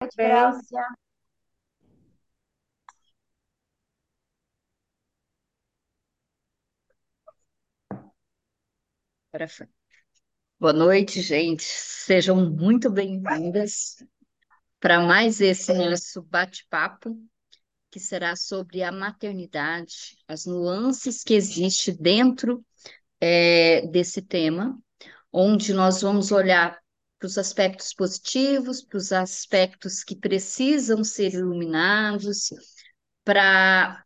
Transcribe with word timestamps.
noite. 0.00 0.16
Agora 9.32 9.48
foi. 9.48 9.66
Boa 10.58 10.72
noite, 10.72 11.20
gente. 11.20 11.62
Sejam 11.64 12.50
muito 12.50 12.90
bem-vindas 12.90 14.02
para 14.80 15.00
mais 15.00 15.40
esse 15.40 15.72
nosso 15.72 16.22
bate-papo, 16.22 17.18
que 17.90 18.00
será 18.00 18.36
sobre 18.36 18.82
a 18.82 18.92
maternidade, 18.92 20.16
as 20.28 20.46
nuances 20.46 21.22
que 21.22 21.34
existem 21.34 21.96
dentro 21.96 22.64
é, 23.20 23.86
desse 23.88 24.22
tema, 24.22 24.78
onde 25.32 25.72
nós 25.74 26.00
vamos 26.02 26.32
olhar 26.32 26.78
para 27.18 27.26
os 27.26 27.38
aspectos 27.38 27.94
positivos, 27.94 28.82
para 28.82 28.98
os 28.98 29.12
aspectos 29.12 30.04
que 30.04 30.16
precisam 30.16 31.02
ser 31.02 31.32
iluminados, 31.34 32.50
para 33.24 34.04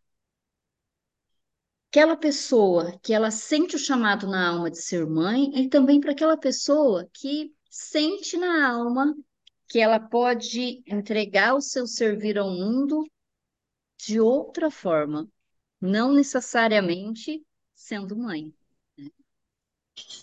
aquela 1.90 2.16
pessoa 2.16 2.98
que 3.02 3.12
ela 3.12 3.30
sente 3.30 3.74
o 3.76 3.78
chamado 3.78 4.26
na 4.28 4.48
alma 4.48 4.70
de 4.70 4.80
ser 4.80 5.06
mãe 5.06 5.50
e 5.60 5.68
também 5.68 6.00
para 6.00 6.12
aquela 6.12 6.36
pessoa 6.36 7.08
que 7.12 7.52
sente 7.68 8.36
na 8.36 8.68
alma 8.70 9.14
que 9.68 9.78
ela 9.80 10.00
pode 10.00 10.82
entregar 10.86 11.54
o 11.54 11.60
seu 11.60 11.86
servir 11.86 12.38
ao 12.38 12.50
mundo 12.50 13.04
de 13.98 14.20
outra 14.20 14.70
forma, 14.70 15.28
não 15.80 16.12
necessariamente 16.12 17.44
sendo 17.74 18.16
mãe. 18.16 18.52
né? 18.96 19.10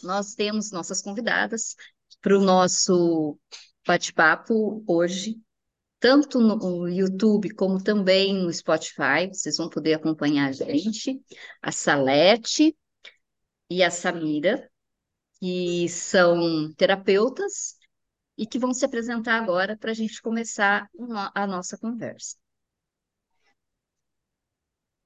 Nós 0.04 0.36
temos 0.36 0.72
nossas 0.72 1.02
convidadas 1.02 1.76
para 2.22 2.38
o 2.38 2.42
nosso 2.42 3.38
bate-papo 3.86 4.84
hoje, 4.88 5.42
tanto 6.00 6.40
no 6.40 6.88
YouTube 6.88 7.54
como 7.56 7.84
também 7.84 8.34
no 8.34 8.52
Spotify, 8.54 9.28
vocês 9.32 9.58
vão 9.58 9.70
poder 9.70 9.96
acompanhar 9.96 10.50
a 10.50 10.52
gente, 10.52 11.22
a 11.62 11.72
Salete 11.72 12.78
e 13.70 13.84
a 13.84 13.90
Samira, 13.90 14.70
que 15.40 15.88
são 15.90 16.74
terapeutas 16.76 17.78
e 18.38 18.46
que 18.46 18.60
vão 18.60 18.74
se 18.74 18.86
apresentar 18.86 19.42
agora 19.42 19.78
para 19.78 19.92
a 19.92 19.94
gente 19.94 20.22
começar 20.22 20.88
a 21.34 21.48
nossa 21.48 21.78
conversa. 21.78 22.36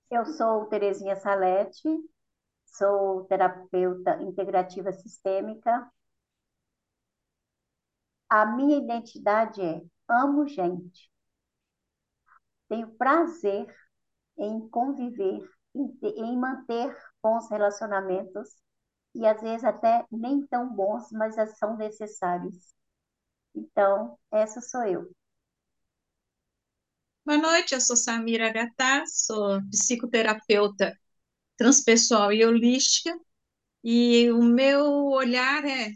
Eu 0.09 0.25
sou 0.25 0.65
Terezinha 0.65 1.15
Salete, 1.15 1.87
sou 2.65 3.23
terapeuta 3.25 4.21
integrativa 4.21 4.91
sistêmica. 4.91 5.89
A 8.31 8.47
minha 8.47 8.79
identidade 8.79 9.61
é 9.61 9.79
amo 10.09 10.47
gente. 10.47 11.11
Tenho 12.67 12.89
prazer 12.97 13.67
em 14.37 14.67
conviver, 14.69 15.41
em, 15.75 15.99
em 16.03 16.37
manter 16.37 16.95
bons 17.23 17.49
relacionamentos 17.49 18.49
e 19.15 19.25
às 19.25 19.41
vezes 19.41 19.63
até 19.65 20.05
nem 20.11 20.45
tão 20.47 20.73
bons, 20.73 21.11
mas 21.11 21.35
são 21.57 21.77
necessários. 21.77 22.73
Então, 23.55 24.17
essa 24.31 24.61
sou 24.61 24.83
eu. 24.85 25.11
boa 27.25 27.37
noite, 27.37 27.73
eu 27.73 27.81
sou 27.81 27.95
Samira 27.95 28.51
Gatá, 28.51 29.03
sou 29.07 29.59
psicoterapeuta 29.71 30.97
transpessoal 31.57 32.33
e 32.33 32.45
holística, 32.45 33.11
e 33.83 34.31
o 34.31 34.43
meu 34.43 34.85
olhar 35.07 35.65
é 35.65 35.91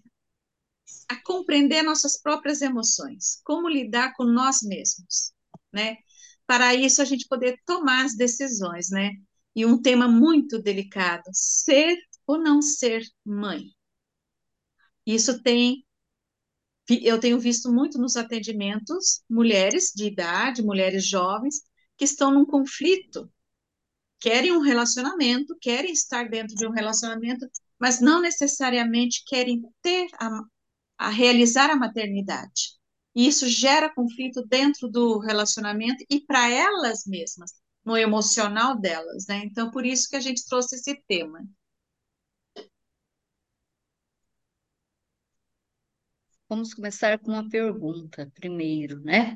a 1.10 1.16
compreender 1.24 1.84
nossas 1.84 2.20
próprias 2.22 2.62
emoções, 2.62 3.40
como 3.44 3.70
lidar 3.70 4.14
com 4.16 4.24
nós 4.24 4.62
mesmos, 4.62 5.34
né? 5.74 5.98
Para 6.48 6.76
isso 6.76 7.02
a 7.02 7.06
gente 7.06 7.28
poder 7.28 7.60
tomar 7.66 8.06
as 8.06 8.16
decisões, 8.16 8.90
né? 8.90 9.12
E 9.56 9.66
um 9.66 9.82
tema 9.82 10.08
muito 10.08 10.62
delicado, 10.62 11.24
ser 11.32 11.98
ou 12.28 12.38
não 12.38 12.62
ser 12.62 13.04
mãe. 13.26 13.64
Isso 15.06 15.42
tem 15.42 15.86
eu 16.88 17.20
tenho 17.20 17.40
visto 17.40 17.72
muito 17.72 17.98
nos 17.98 18.16
atendimentos 18.16 19.24
mulheres 19.28 19.92
de 19.96 20.06
idade, 20.06 20.62
mulheres 20.62 21.08
jovens, 21.08 21.62
que 21.98 22.06
estão 22.06 22.32
num 22.32 22.46
conflito, 22.46 23.28
querem 24.20 24.52
um 24.52 24.60
relacionamento, 24.60 25.58
querem 25.60 25.92
estar 25.92 26.30
dentro 26.30 26.56
de 26.56 26.68
um 26.68 26.72
relacionamento, 26.72 27.48
mas 27.80 28.00
não 28.00 28.22
necessariamente 28.22 29.24
querem 29.26 29.64
ter 29.82 30.08
a, 30.20 30.42
a 30.98 31.10
realizar 31.10 31.70
a 31.70 31.76
maternidade. 31.76 32.76
E 33.16 33.28
isso 33.28 33.48
gera 33.48 33.94
conflito 33.94 34.46
dentro 34.46 34.90
do 34.90 35.20
relacionamento 35.20 36.04
e 36.10 36.22
para 36.22 36.50
elas 36.50 37.06
mesmas, 37.06 37.54
no 37.84 37.96
emocional 37.98 38.78
delas, 38.80 39.26
né? 39.28 39.44
Então, 39.46 39.72
por 39.72 39.86
isso 39.86 40.10
que 40.10 40.16
a 40.16 40.20
gente 40.20 40.46
trouxe 40.46 40.76
esse 40.76 41.02
tema. 41.08 41.40
Vamos 46.50 46.74
começar 46.74 47.20
com 47.20 47.32
uma 47.32 47.48
pergunta 47.50 48.32
primeiro, 48.36 49.00
né? 49.02 49.36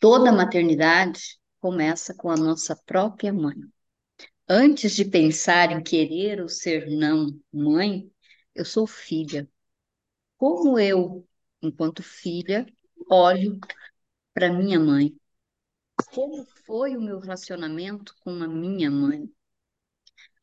Toda 0.00 0.32
maternidade 0.32 1.38
começa 1.60 2.14
com 2.14 2.30
a 2.30 2.36
nossa 2.36 2.76
própria 2.86 3.32
mãe. 3.32 3.56
Antes 4.48 4.94
de 4.94 5.04
pensar 5.04 5.72
em 5.72 5.82
querer 5.82 6.40
ou 6.40 6.48
ser 6.48 6.90
não 6.90 7.38
mãe, 7.52 8.10
eu 8.54 8.64
sou 8.64 8.86
filha. 8.86 9.48
Como 10.44 10.78
eu, 10.78 11.26
enquanto 11.62 12.02
filha, 12.02 12.66
olho 13.10 13.58
para 14.34 14.52
minha 14.52 14.80
mãe? 14.80 15.16
Como 16.14 16.44
foi 16.66 16.96
o 16.96 17.02
meu 17.02 17.20
relacionamento 17.20 18.16
com 18.20 18.30
a 18.42 18.48
minha 18.48 18.90
mãe? 18.90 19.30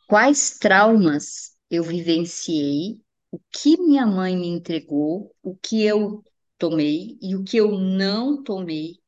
Quais 0.07 0.59
traumas 0.59 1.55
eu 1.69 1.83
vivenciei? 1.83 3.01
O 3.31 3.39
que 3.51 3.77
minha 3.77 4.05
mãe 4.05 4.37
me 4.37 4.47
entregou? 4.47 5.35
O 5.41 5.55
que 5.55 5.83
eu 5.83 6.23
tomei 6.57 7.17
e 7.21 7.35
o 7.35 7.43
que 7.43 7.57
eu 7.57 7.71
não 7.79 8.43
tomei? 8.43 9.00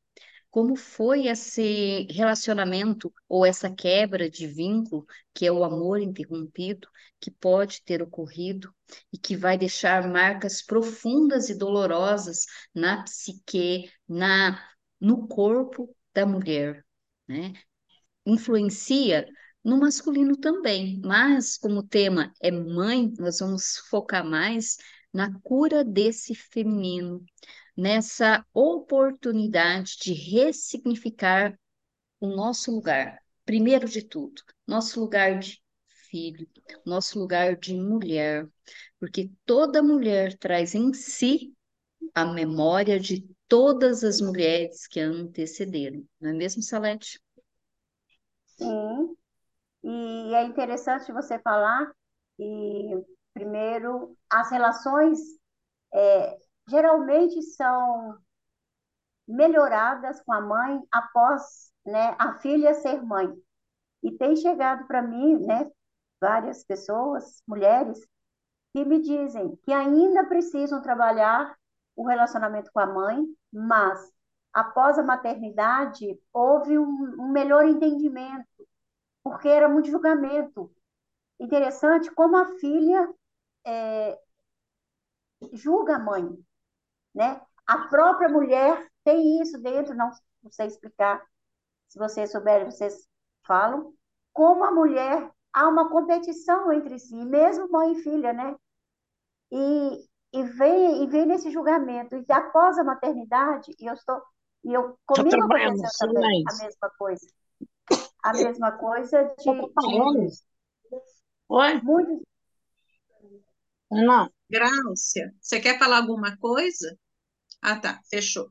Como 0.54 0.76
foi 0.76 1.26
esse 1.26 2.06
relacionamento 2.08 3.12
ou 3.28 3.44
essa 3.44 3.68
quebra 3.68 4.30
de 4.30 4.46
vínculo, 4.46 5.04
que 5.34 5.44
é 5.44 5.50
o 5.50 5.64
amor 5.64 6.00
interrompido, 6.00 6.86
que 7.20 7.28
pode 7.28 7.82
ter 7.82 8.00
ocorrido 8.00 8.72
e 9.12 9.18
que 9.18 9.36
vai 9.36 9.58
deixar 9.58 10.08
marcas 10.08 10.62
profundas 10.62 11.48
e 11.48 11.58
dolorosas 11.58 12.46
na 12.72 13.02
psique, 13.02 13.90
na 14.08 14.64
no 15.00 15.26
corpo 15.26 15.92
da 16.14 16.24
mulher, 16.24 16.86
né? 17.26 17.52
Influencia 18.24 19.26
no 19.64 19.76
masculino 19.80 20.36
também, 20.36 21.00
mas 21.04 21.58
como 21.58 21.80
o 21.80 21.88
tema 21.88 22.32
é 22.40 22.52
mãe, 22.52 23.12
nós 23.18 23.40
vamos 23.40 23.78
focar 23.90 24.24
mais 24.24 24.76
na 25.12 25.36
cura 25.40 25.84
desse 25.84 26.32
feminino 26.32 27.24
nessa 27.76 28.44
oportunidade 28.52 29.96
de 30.00 30.12
ressignificar 30.12 31.58
o 32.20 32.28
nosso 32.28 32.70
lugar, 32.72 33.20
primeiro 33.44 33.88
de 33.88 34.02
tudo, 34.02 34.42
nosso 34.66 35.00
lugar 35.00 35.38
de 35.38 35.62
filho, 36.10 36.48
nosso 36.86 37.18
lugar 37.18 37.56
de 37.56 37.74
mulher, 37.74 38.48
porque 39.00 39.30
toda 39.44 39.82
mulher 39.82 40.36
traz 40.38 40.74
em 40.74 40.92
si 40.92 41.54
a 42.14 42.24
memória 42.24 42.98
de 43.00 43.28
todas 43.48 44.04
as 44.04 44.20
mulheres 44.20 44.86
que 44.86 45.00
a 45.00 45.06
antecederam, 45.06 46.04
não 46.20 46.30
é 46.30 46.32
mesmo, 46.32 46.62
Salete? 46.62 47.20
Sim, 48.46 49.16
e 49.82 50.34
é 50.34 50.44
interessante 50.44 51.12
você 51.12 51.38
falar 51.40 51.92
que, 52.36 53.04
primeiro, 53.34 54.16
as 54.30 54.50
relações 54.50 55.18
é, 55.92 56.38
geralmente 56.68 57.42
são 57.42 58.18
melhoradas 59.26 60.20
com 60.22 60.32
a 60.32 60.40
mãe 60.40 60.80
após, 60.92 61.72
né, 61.84 62.14
a 62.18 62.34
filha 62.34 62.74
ser 62.74 63.02
mãe. 63.02 63.32
E 64.02 64.12
tem 64.12 64.36
chegado 64.36 64.86
para 64.86 65.02
mim, 65.02 65.44
né, 65.46 65.70
várias 66.20 66.64
pessoas, 66.64 67.42
mulheres, 67.46 67.98
que 68.72 68.84
me 68.84 69.00
dizem 69.00 69.56
que 69.64 69.72
ainda 69.72 70.24
precisam 70.26 70.82
trabalhar 70.82 71.56
o 71.96 72.06
relacionamento 72.06 72.70
com 72.72 72.80
a 72.80 72.86
mãe, 72.86 73.24
mas 73.52 74.12
após 74.52 74.98
a 74.98 75.02
maternidade 75.02 76.18
houve 76.32 76.78
um, 76.78 76.84
um 77.20 77.28
melhor 77.30 77.66
entendimento, 77.66 78.46
porque 79.22 79.48
era 79.48 79.68
muito 79.68 79.90
julgamento. 79.90 80.72
Interessante 81.38 82.10
como 82.10 82.36
a 82.36 82.46
filha 82.58 83.12
é, 83.66 84.18
julga 85.52 85.96
a 85.96 85.98
mãe, 85.98 86.28
né? 87.14 87.40
A 87.66 87.88
própria 87.88 88.28
mulher 88.28 88.86
tem 89.04 89.40
isso 89.40 89.58
dentro, 89.60 89.94
não, 89.94 90.10
não 90.42 90.50
sei 90.50 90.66
explicar. 90.66 91.22
Se 91.88 91.98
vocês 91.98 92.32
souberem, 92.32 92.70
vocês 92.70 93.06
falam. 93.46 93.94
Como 94.32 94.64
a 94.64 94.72
mulher 94.72 95.30
há 95.52 95.68
uma 95.68 95.88
competição 95.88 96.72
entre 96.72 96.98
si, 96.98 97.14
mesmo 97.14 97.70
mãe 97.70 97.92
e 97.92 98.02
filha, 98.02 98.32
né? 98.32 98.56
E, 99.52 100.08
e 100.32 100.42
vem 100.42 101.04
e 101.04 101.06
vem 101.06 101.26
nesse 101.26 101.50
julgamento. 101.50 102.16
E 102.16 102.32
após 102.32 102.78
a 102.78 102.84
maternidade, 102.84 103.72
e 103.78 103.86
eu 103.86 103.94
estou 103.94 104.20
E 104.64 104.72
eu, 104.72 104.98
comigo 105.06 105.44
aconteceu 105.44 106.12
também 106.12 106.42
a 106.48 106.64
mesma 106.64 106.90
coisa. 106.98 107.26
A 108.24 108.32
mesma 108.32 108.72
coisa 108.72 109.34
de, 109.38 109.44
de? 109.44 110.44
Oi? 111.48 111.80
muitos. 111.82 112.22
Não. 113.90 114.28
Grácia, 114.50 115.34
você 115.40 115.60
quer 115.60 115.78
falar 115.78 115.98
alguma 115.98 116.36
coisa? 116.38 116.98
Ah, 117.64 117.80
tá, 117.80 118.00
fechou. 118.10 118.46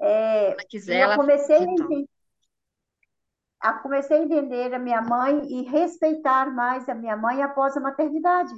é, 0.00 0.58
ela 0.58 0.64
quiser, 0.68 0.98
eu 0.98 1.12
ela 1.12 1.14
comecei 1.14 1.56
a 1.56 1.62
entender, 1.74 2.08
a- 3.58 3.72
comecei 3.82 4.18
a 4.18 4.22
entender 4.22 4.74
a 4.74 4.78
minha 4.78 5.00
mãe 5.00 5.46
e 5.50 5.62
respeitar 5.62 6.52
mais 6.54 6.86
a 6.90 6.94
minha 6.94 7.16
mãe 7.16 7.42
após 7.42 7.74
a 7.74 7.80
maternidade, 7.80 8.52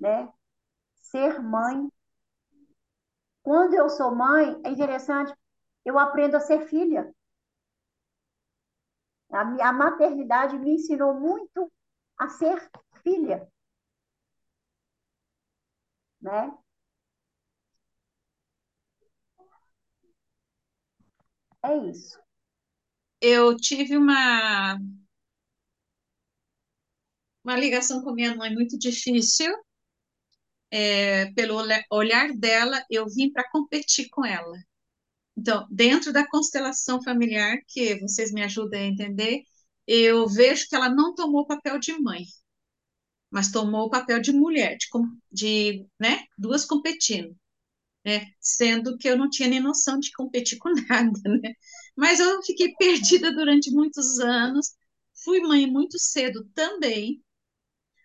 né? 0.00 0.28
Ser 0.96 1.40
mãe. 1.42 1.90
Quando 3.42 3.74
eu 3.74 3.90
sou 3.90 4.14
mãe, 4.14 4.58
é 4.64 4.70
interessante, 4.70 5.34
eu 5.84 5.98
aprendo 5.98 6.36
a 6.36 6.40
ser 6.40 6.66
filha. 6.68 7.12
A, 9.32 9.40
a 9.68 9.72
maternidade 9.72 10.56
me 10.56 10.74
ensinou 10.74 11.12
muito 11.18 11.68
a 12.16 12.28
ser 12.28 12.70
filha, 13.02 13.48
né? 16.20 16.52
É 21.62 21.74
isso. 21.88 22.18
Eu 23.20 23.56
tive 23.56 23.96
uma, 23.96 24.78
uma 27.44 27.54
ligação 27.56 28.02
com 28.02 28.12
minha 28.14 28.34
mãe 28.34 28.50
muito 28.54 28.78
difícil. 28.78 29.52
É, 30.92 31.26
pelo 31.34 31.54
olha- 31.56 31.84
olhar 31.90 32.32
dela, 32.34 32.84
eu 32.90 33.06
vim 33.08 33.30
para 33.32 33.48
competir 33.50 34.08
com 34.10 34.24
ela. 34.24 34.56
Então, 35.36 35.66
dentro 35.70 36.12
da 36.12 36.26
constelação 36.28 37.02
familiar, 37.02 37.58
que 37.68 38.00
vocês 38.00 38.32
me 38.32 38.42
ajudem 38.44 38.82
a 38.82 38.86
entender, 38.88 39.42
eu 39.86 40.28
vejo 40.28 40.66
que 40.68 40.76
ela 40.76 40.88
não 40.90 41.14
tomou 41.14 41.42
o 41.42 41.46
papel 41.46 41.78
de 41.80 41.92
mãe, 42.00 42.24
mas 43.30 43.50
tomou 43.50 43.86
o 43.86 43.90
papel 43.90 44.20
de 44.20 44.32
mulher, 44.32 44.76
de, 44.76 44.86
de, 45.32 45.86
né, 45.98 46.24
duas 46.38 46.64
competindo, 46.64 47.36
né, 48.04 48.26
sendo 48.40 48.96
que 48.98 49.08
eu 49.08 49.16
não 49.18 49.28
tinha 49.30 49.48
nem 49.48 49.60
noção 49.60 49.98
de 49.98 50.12
competir 50.12 50.58
com 50.58 50.70
nada, 50.88 51.20
né? 51.42 51.52
Mas 51.96 52.20
eu 52.20 52.42
fiquei 52.42 52.74
perdida 52.76 53.32
durante 53.32 53.70
muitos 53.70 54.18
anos, 54.20 54.74
fui 55.24 55.40
mãe 55.40 55.66
muito 55.66 55.98
cedo 55.98 56.44
também, 56.54 57.22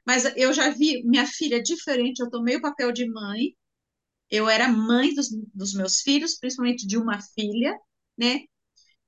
mas 0.05 0.25
eu 0.35 0.53
já 0.53 0.69
vi 0.69 1.03
minha 1.03 1.25
filha 1.27 1.61
diferente, 1.61 2.19
eu 2.21 2.29
tomei 2.29 2.55
o 2.57 2.61
papel 2.61 2.91
de 2.91 3.09
mãe, 3.09 3.55
eu 4.31 4.49
era 4.49 4.69
mãe 4.69 5.13
dos, 5.15 5.29
dos 5.53 5.73
meus 5.73 6.01
filhos, 6.01 6.37
principalmente 6.39 6.87
de 6.87 6.97
uma 6.97 7.21
filha, 7.21 7.77
né? 8.17 8.41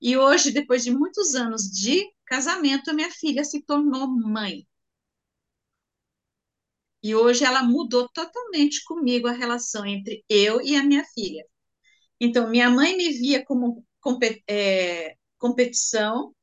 E 0.01 0.17
hoje, 0.17 0.51
depois 0.51 0.83
de 0.85 0.91
muitos 0.91 1.35
anos 1.35 1.63
de 1.71 2.05
casamento, 2.27 2.91
a 2.91 2.95
minha 2.95 3.11
filha 3.11 3.45
se 3.45 3.63
tornou 3.63 4.07
mãe. 4.09 4.66
E 7.07 7.15
hoje 7.15 7.45
ela 7.45 7.63
mudou 7.63 8.09
totalmente 8.09 8.83
comigo 8.83 9.27
a 9.27 9.31
relação 9.31 9.85
entre 9.85 10.23
eu 10.29 10.61
e 10.61 10.75
a 10.75 10.83
minha 10.83 11.05
filha. 11.13 11.45
Então, 12.19 12.49
minha 12.49 12.69
mãe 12.69 12.97
me 12.97 13.09
via 13.11 13.45
como 13.45 13.85
é, 14.49 15.15
competição, 15.37 16.33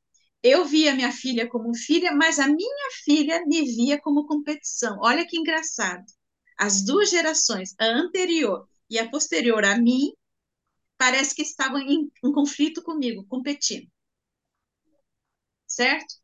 eu 0.43 0.65
via 0.65 0.95
minha 0.95 1.11
filha 1.11 1.47
como 1.49 1.75
filha, 1.75 2.11
mas 2.13 2.39
a 2.39 2.47
minha 2.47 2.89
filha 3.03 3.43
me 3.47 3.61
via 3.63 4.01
como 4.01 4.27
competição. 4.27 4.97
Olha 5.01 5.27
que 5.27 5.37
engraçado. 5.37 6.05
As 6.57 6.83
duas 6.83 7.09
gerações, 7.11 7.75
a 7.79 7.85
anterior 7.85 8.67
e 8.89 8.99
a 8.99 9.09
posterior 9.09 9.65
a 9.65 9.77
mim, 9.77 10.13
parece 10.97 11.35
que 11.35 11.43
estavam 11.43 11.79
em, 11.81 12.11
em 12.23 12.31
conflito 12.33 12.83
comigo, 12.83 13.25
competindo, 13.29 13.87
certo? 15.67 16.15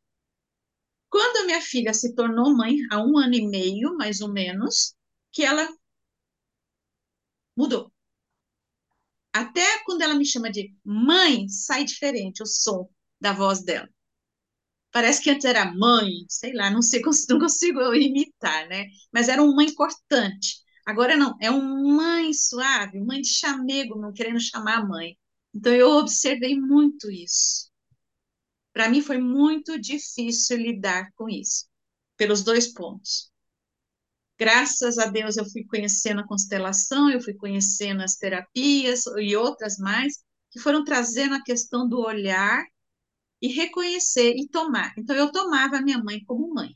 Quando 1.11 1.37
a 1.37 1.45
minha 1.45 1.61
filha 1.61 1.93
se 1.93 2.15
tornou 2.15 2.55
mãe, 2.57 2.77
há 2.91 2.99
um 2.99 3.17
ano 3.19 3.35
e 3.35 3.47
meio, 3.47 3.95
mais 3.97 4.19
ou 4.21 4.33
menos, 4.33 4.95
que 5.31 5.43
ela 5.43 5.67
mudou. 7.55 7.91
Até 9.33 9.83
quando 9.83 10.01
ela 10.03 10.15
me 10.15 10.25
chama 10.25 10.49
de 10.51 10.73
mãe, 10.85 11.47
sai 11.49 11.83
diferente 11.83 12.41
o 12.41 12.45
som 12.45 12.89
da 13.19 13.33
voz 13.33 13.61
dela. 13.63 13.89
Parece 14.91 15.21
que 15.23 15.29
antes 15.29 15.45
era 15.45 15.73
mãe, 15.73 16.09
sei 16.29 16.53
lá, 16.53 16.69
não 16.69 16.81
sei, 16.81 17.01
não 17.29 17.39
consigo 17.39 17.93
imitar, 17.93 18.67
né? 18.67 18.87
Mas 19.11 19.29
era 19.29 19.41
uma 19.41 19.55
mãe 19.55 19.73
cortante. 19.73 20.57
Agora 20.85 21.15
não, 21.15 21.35
é 21.41 21.49
uma 21.49 21.95
mãe 21.95 22.33
suave, 22.33 22.99
mãe 22.99 23.21
de 23.21 23.29
chamego, 23.29 23.99
não 23.99 24.11
querendo 24.13 24.39
chamar 24.39 24.79
a 24.79 24.85
mãe. 24.85 25.17
Então 25.53 25.73
eu 25.73 25.89
observei 25.91 26.59
muito 26.59 27.09
isso. 27.11 27.70
Para 28.73 28.89
mim 28.89 29.01
foi 29.01 29.17
muito 29.17 29.79
difícil 29.79 30.57
lidar 30.57 31.11
com 31.15 31.29
isso, 31.29 31.67
pelos 32.17 32.43
dois 32.43 32.73
pontos. 32.73 33.31
Graças 34.39 34.97
a 34.97 35.05
Deus 35.05 35.37
eu 35.37 35.45
fui 35.49 35.63
conhecendo 35.65 36.21
a 36.21 36.27
constelação, 36.27 37.09
eu 37.09 37.21
fui 37.21 37.33
conhecendo 37.33 38.01
as 38.01 38.15
terapias 38.15 39.05
e 39.19 39.35
outras 39.35 39.77
mais, 39.77 40.23
que 40.49 40.59
foram 40.59 40.83
trazendo 40.83 41.35
a 41.35 41.43
questão 41.43 41.87
do 41.87 41.99
olhar 41.99 42.63
e 43.41 43.47
reconhecer 43.49 44.33
e 44.35 44.47
tomar. 44.47 44.93
Então 44.97 45.15
eu 45.15 45.31
tomava 45.31 45.77
a 45.77 45.81
minha 45.81 45.97
mãe 46.03 46.23
como 46.25 46.53
mãe. 46.53 46.75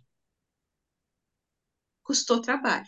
Custou 2.03 2.39
trabalho. 2.41 2.87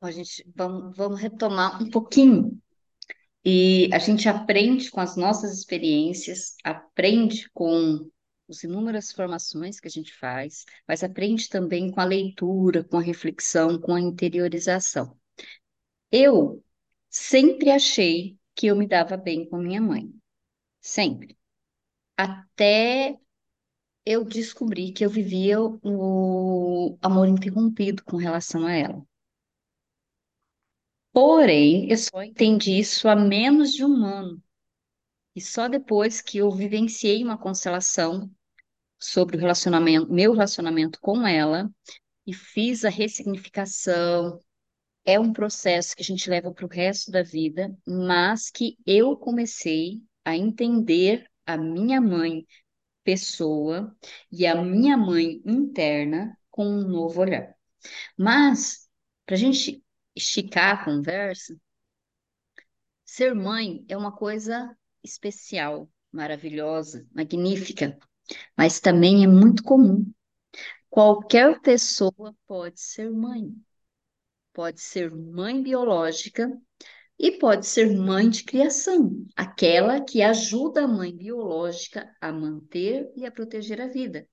A 0.00 0.10
gente 0.10 0.42
vamos, 0.54 0.96
vamos 0.96 1.20
retomar 1.20 1.82
um 1.82 1.90
pouquinho. 1.90 2.58
E 3.48 3.88
a 3.94 4.00
gente 4.00 4.28
aprende 4.28 4.90
com 4.90 4.98
as 4.98 5.16
nossas 5.16 5.56
experiências, 5.56 6.56
aprende 6.64 7.48
com 7.54 8.10
as 8.50 8.64
inúmeras 8.64 9.12
formações 9.12 9.78
que 9.78 9.86
a 9.86 9.90
gente 9.90 10.12
faz, 10.12 10.64
mas 10.86 11.04
aprende 11.04 11.48
também 11.48 11.92
com 11.92 12.00
a 12.00 12.04
leitura, 12.04 12.82
com 12.82 12.96
a 12.98 13.00
reflexão, 13.00 13.80
com 13.80 13.94
a 13.94 14.00
interiorização. 14.00 15.16
Eu 16.10 16.60
sempre 17.08 17.70
achei 17.70 18.36
que 18.52 18.66
eu 18.66 18.74
me 18.74 18.88
dava 18.88 19.16
bem 19.16 19.48
com 19.48 19.58
minha 19.58 19.80
mãe. 19.80 20.12
Sempre. 20.80 21.38
Até 22.16 23.16
eu 24.04 24.24
descobri 24.24 24.90
que 24.90 25.04
eu 25.04 25.10
vivia 25.10 25.60
o 25.60 26.98
amor 27.00 27.28
interrompido 27.28 28.02
com 28.04 28.16
relação 28.16 28.66
a 28.66 28.72
ela. 28.72 29.06
Porém, 31.16 31.90
eu 31.90 31.96
só 31.96 32.22
entendi 32.22 32.78
isso 32.78 33.08
há 33.08 33.16
menos 33.16 33.72
de 33.72 33.82
um 33.82 34.04
ano. 34.04 34.42
E 35.34 35.40
só 35.40 35.66
depois 35.66 36.20
que 36.20 36.36
eu 36.36 36.50
vivenciei 36.50 37.24
uma 37.24 37.38
constelação 37.38 38.30
sobre 38.98 39.38
o 39.38 39.40
relacionamento, 39.40 40.12
meu 40.12 40.34
relacionamento 40.34 41.00
com 41.00 41.26
ela, 41.26 41.70
e 42.26 42.34
fiz 42.34 42.84
a 42.84 42.90
ressignificação. 42.90 44.38
É 45.06 45.18
um 45.18 45.32
processo 45.32 45.96
que 45.96 46.02
a 46.02 46.04
gente 46.04 46.28
leva 46.28 46.52
para 46.52 46.66
o 46.66 46.68
resto 46.68 47.10
da 47.10 47.22
vida, 47.22 47.74
mas 47.86 48.50
que 48.50 48.76
eu 48.84 49.16
comecei 49.16 50.02
a 50.22 50.36
entender 50.36 51.26
a 51.46 51.56
minha 51.56 51.98
mãe 51.98 52.46
pessoa 53.02 53.96
e 54.30 54.46
a 54.46 54.54
minha 54.62 54.98
mãe 54.98 55.40
interna 55.46 56.36
com 56.50 56.66
um 56.66 56.86
novo 56.86 57.22
olhar. 57.22 57.56
Mas, 58.18 58.86
para 59.24 59.36
a 59.36 59.38
gente 59.38 59.82
esticar 60.16 60.80
a 60.80 60.84
conversa, 60.84 61.56
ser 63.04 63.34
mãe 63.34 63.84
é 63.88 63.96
uma 63.96 64.10
coisa 64.10 64.76
especial, 65.04 65.88
maravilhosa, 66.10 67.06
magnífica, 67.14 67.96
mas 68.56 68.80
também 68.80 69.22
é 69.22 69.28
muito 69.28 69.62
comum. 69.62 70.10
Qualquer 70.90 71.60
pessoa 71.60 72.34
pode 72.46 72.80
ser 72.80 73.10
mãe. 73.12 73.54
Pode 74.52 74.80
ser 74.80 75.14
mãe 75.14 75.62
biológica 75.62 76.50
e 77.18 77.32
pode 77.32 77.66
ser 77.66 77.94
mãe 77.94 78.28
de 78.28 78.44
criação, 78.44 79.26
aquela 79.36 80.00
que 80.02 80.22
ajuda 80.22 80.84
a 80.84 80.88
mãe 80.88 81.14
biológica 81.14 82.10
a 82.20 82.32
manter 82.32 83.12
e 83.14 83.26
a 83.26 83.30
proteger 83.30 83.80
a 83.80 83.86
vida. 83.86 84.26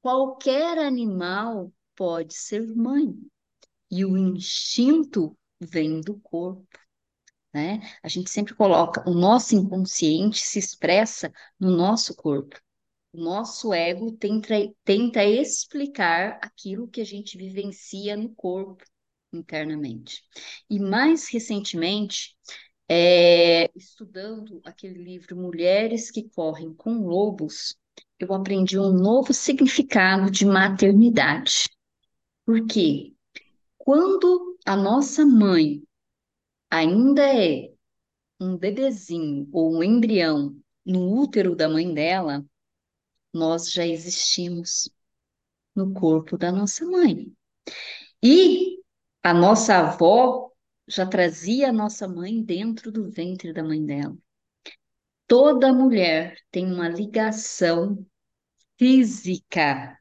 Qualquer 0.00 0.78
animal 0.78 1.72
pode 1.94 2.34
ser 2.34 2.66
mãe. 2.74 3.14
E 3.92 4.06
o 4.06 4.16
instinto 4.16 5.38
vem 5.60 6.00
do 6.00 6.18
corpo, 6.18 6.66
né? 7.52 7.80
A 8.02 8.08
gente 8.08 8.30
sempre 8.30 8.54
coloca, 8.54 9.08
o 9.08 9.12
nosso 9.12 9.54
inconsciente 9.54 10.40
se 10.40 10.58
expressa 10.58 11.30
no 11.60 11.70
nosso 11.76 12.16
corpo. 12.16 12.58
O 13.12 13.20
nosso 13.22 13.74
ego 13.74 14.10
tenta, 14.12 14.54
tenta 14.82 15.22
explicar 15.22 16.38
aquilo 16.42 16.88
que 16.88 17.02
a 17.02 17.04
gente 17.04 17.36
vivencia 17.36 18.16
no 18.16 18.30
corpo 18.34 18.82
internamente. 19.30 20.22
E 20.70 20.80
mais 20.80 21.28
recentemente, 21.28 22.34
é, 22.88 23.70
estudando 23.76 24.62
aquele 24.64 25.02
livro 25.02 25.36
Mulheres 25.36 26.10
que 26.10 26.30
Correm 26.30 26.72
com 26.72 27.06
Lobos, 27.06 27.76
eu 28.18 28.32
aprendi 28.32 28.78
um 28.78 28.92
novo 28.92 29.34
significado 29.34 30.30
de 30.30 30.46
maternidade. 30.46 31.68
Por 32.46 32.66
quê? 32.66 33.12
Quando 33.84 34.56
a 34.64 34.76
nossa 34.76 35.26
mãe 35.26 35.82
ainda 36.70 37.22
é 37.22 37.74
um 38.38 38.56
bebezinho 38.56 39.48
ou 39.52 39.74
um 39.76 39.82
embrião 39.82 40.56
no 40.86 41.20
útero 41.20 41.56
da 41.56 41.68
mãe 41.68 41.92
dela, 41.92 42.46
nós 43.34 43.72
já 43.72 43.84
existimos 43.84 44.88
no 45.74 45.92
corpo 45.92 46.38
da 46.38 46.52
nossa 46.52 46.86
mãe. 46.86 47.34
E 48.22 48.78
a 49.20 49.34
nossa 49.34 49.78
avó 49.78 50.52
já 50.86 51.04
trazia 51.04 51.70
a 51.70 51.72
nossa 51.72 52.06
mãe 52.06 52.40
dentro 52.40 52.92
do 52.92 53.10
ventre 53.10 53.52
da 53.52 53.64
mãe 53.64 53.84
dela. 53.84 54.16
Toda 55.26 55.72
mulher 55.72 56.38
tem 56.52 56.72
uma 56.72 56.88
ligação 56.88 58.06
física, 58.78 59.98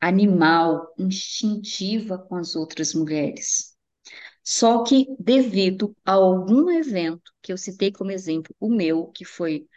animal, 0.00 0.94
instintiva 0.98 2.18
com 2.18 2.36
as 2.36 2.54
outras 2.56 2.94
mulheres. 2.94 3.76
Só 4.42 4.82
que 4.84 5.06
devido 5.18 5.94
a 6.04 6.12
algum 6.12 6.70
evento 6.70 7.32
que 7.42 7.52
eu 7.52 7.58
citei 7.58 7.92
como 7.92 8.10
exemplo, 8.10 8.54
o 8.58 8.70
meu, 8.70 9.08
que 9.08 9.24
foi 9.24 9.68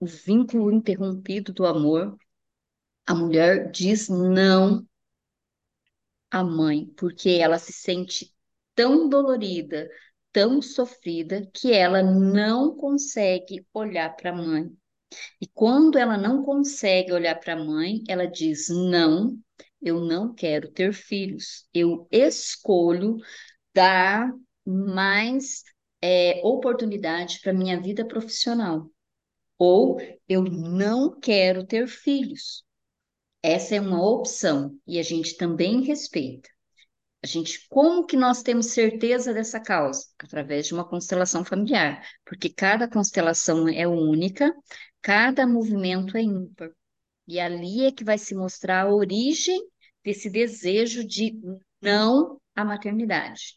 o 0.00 0.06
vínculo 0.06 0.72
interrompido 0.72 1.52
do 1.52 1.66
amor, 1.66 2.16
a 3.06 3.14
mulher 3.14 3.70
diz 3.70 4.08
não 4.08 4.86
à 6.30 6.42
mãe, 6.42 6.86
porque 6.96 7.30
ela 7.30 7.58
se 7.58 7.72
sente 7.72 8.34
tão 8.74 9.08
dolorida, 9.08 9.88
tão 10.32 10.60
sofrida, 10.60 11.48
que 11.54 11.72
ela 11.72 12.02
não 12.02 12.76
consegue 12.76 13.66
olhar 13.72 14.14
para 14.16 14.30
a 14.30 14.36
mãe. 14.36 14.76
E 15.40 15.46
quando 15.48 15.98
ela 15.98 16.16
não 16.16 16.42
consegue 16.44 17.12
olhar 17.12 17.34
para 17.36 17.54
a 17.54 17.64
mãe, 17.64 18.02
ela 18.08 18.26
diz: 18.26 18.68
Não, 18.68 19.38
eu 19.82 20.00
não 20.00 20.34
quero 20.34 20.70
ter 20.70 20.92
filhos, 20.92 21.66
eu 21.74 22.06
escolho 22.10 23.18
dar 23.74 24.32
mais 24.66 25.62
é, 26.02 26.40
oportunidade 26.44 27.40
para 27.42 27.52
minha 27.52 27.80
vida 27.80 28.06
profissional. 28.06 28.90
Ou 29.58 29.98
eu 30.28 30.42
não 30.44 31.18
quero 31.20 31.66
ter 31.66 31.86
filhos. 31.88 32.64
Essa 33.42 33.76
é 33.76 33.80
uma 33.80 34.02
opção 34.04 34.78
e 34.86 34.98
a 34.98 35.02
gente 35.02 35.36
também 35.36 35.82
respeita. 35.82 36.48
A 37.24 37.26
gente, 37.26 37.66
como 37.70 38.04
que 38.04 38.18
nós 38.18 38.42
temos 38.42 38.66
certeza 38.66 39.32
dessa 39.32 39.58
causa? 39.58 40.04
Através 40.18 40.66
de 40.66 40.74
uma 40.74 40.86
constelação 40.86 41.42
familiar, 41.42 42.06
porque 42.22 42.50
cada 42.50 42.86
constelação 42.86 43.66
é 43.66 43.88
única, 43.88 44.54
cada 45.00 45.46
movimento 45.46 46.18
é 46.18 46.20
ímpar. 46.20 46.68
E 47.26 47.40
ali 47.40 47.86
é 47.86 47.90
que 47.90 48.04
vai 48.04 48.18
se 48.18 48.34
mostrar 48.34 48.82
a 48.82 48.94
origem 48.94 49.58
desse 50.04 50.28
desejo 50.28 51.02
de 51.02 51.34
não 51.80 52.38
à 52.54 52.62
maternidade. 52.62 53.54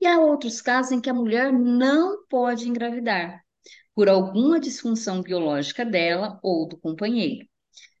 E 0.00 0.06
há 0.06 0.18
outros 0.18 0.62
casos 0.62 0.92
em 0.92 0.98
que 0.98 1.10
a 1.10 1.14
mulher 1.14 1.52
não 1.52 2.24
pode 2.26 2.70
engravidar, 2.70 3.44
por 3.94 4.08
alguma 4.08 4.58
disfunção 4.58 5.20
biológica 5.20 5.84
dela 5.84 6.40
ou 6.42 6.66
do 6.66 6.78
companheiro. 6.78 7.46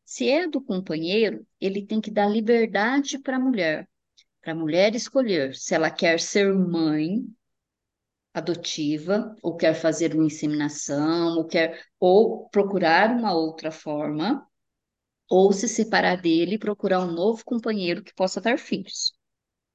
Se 0.02 0.30
é 0.30 0.48
do 0.48 0.62
companheiro, 0.62 1.46
ele 1.60 1.84
tem 1.84 2.00
que 2.00 2.10
dar 2.10 2.26
liberdade 2.26 3.18
para 3.18 3.36
a 3.36 3.38
mulher, 3.38 3.86
para 4.40 4.52
a 4.52 4.56
mulher 4.56 4.94
escolher 4.94 5.54
se 5.54 5.74
ela 5.74 5.90
quer 5.90 6.20
ser 6.20 6.52
mãe 6.54 7.24
adotiva, 8.32 9.34
ou 9.42 9.56
quer 9.56 9.74
fazer 9.74 10.14
uma 10.14 10.24
inseminação, 10.24 11.36
ou 11.36 11.46
quer 11.46 11.84
ou 11.98 12.48
procurar 12.48 13.10
uma 13.10 13.34
outra 13.34 13.70
forma, 13.70 14.46
ou 15.28 15.52
se 15.52 15.68
separar 15.68 16.16
dele 16.20 16.54
e 16.56 16.58
procurar 16.58 17.00
um 17.00 17.12
novo 17.12 17.44
companheiro 17.44 18.02
que 18.02 18.14
possa 18.14 18.40
dar 18.40 18.58
filhos. 18.58 19.12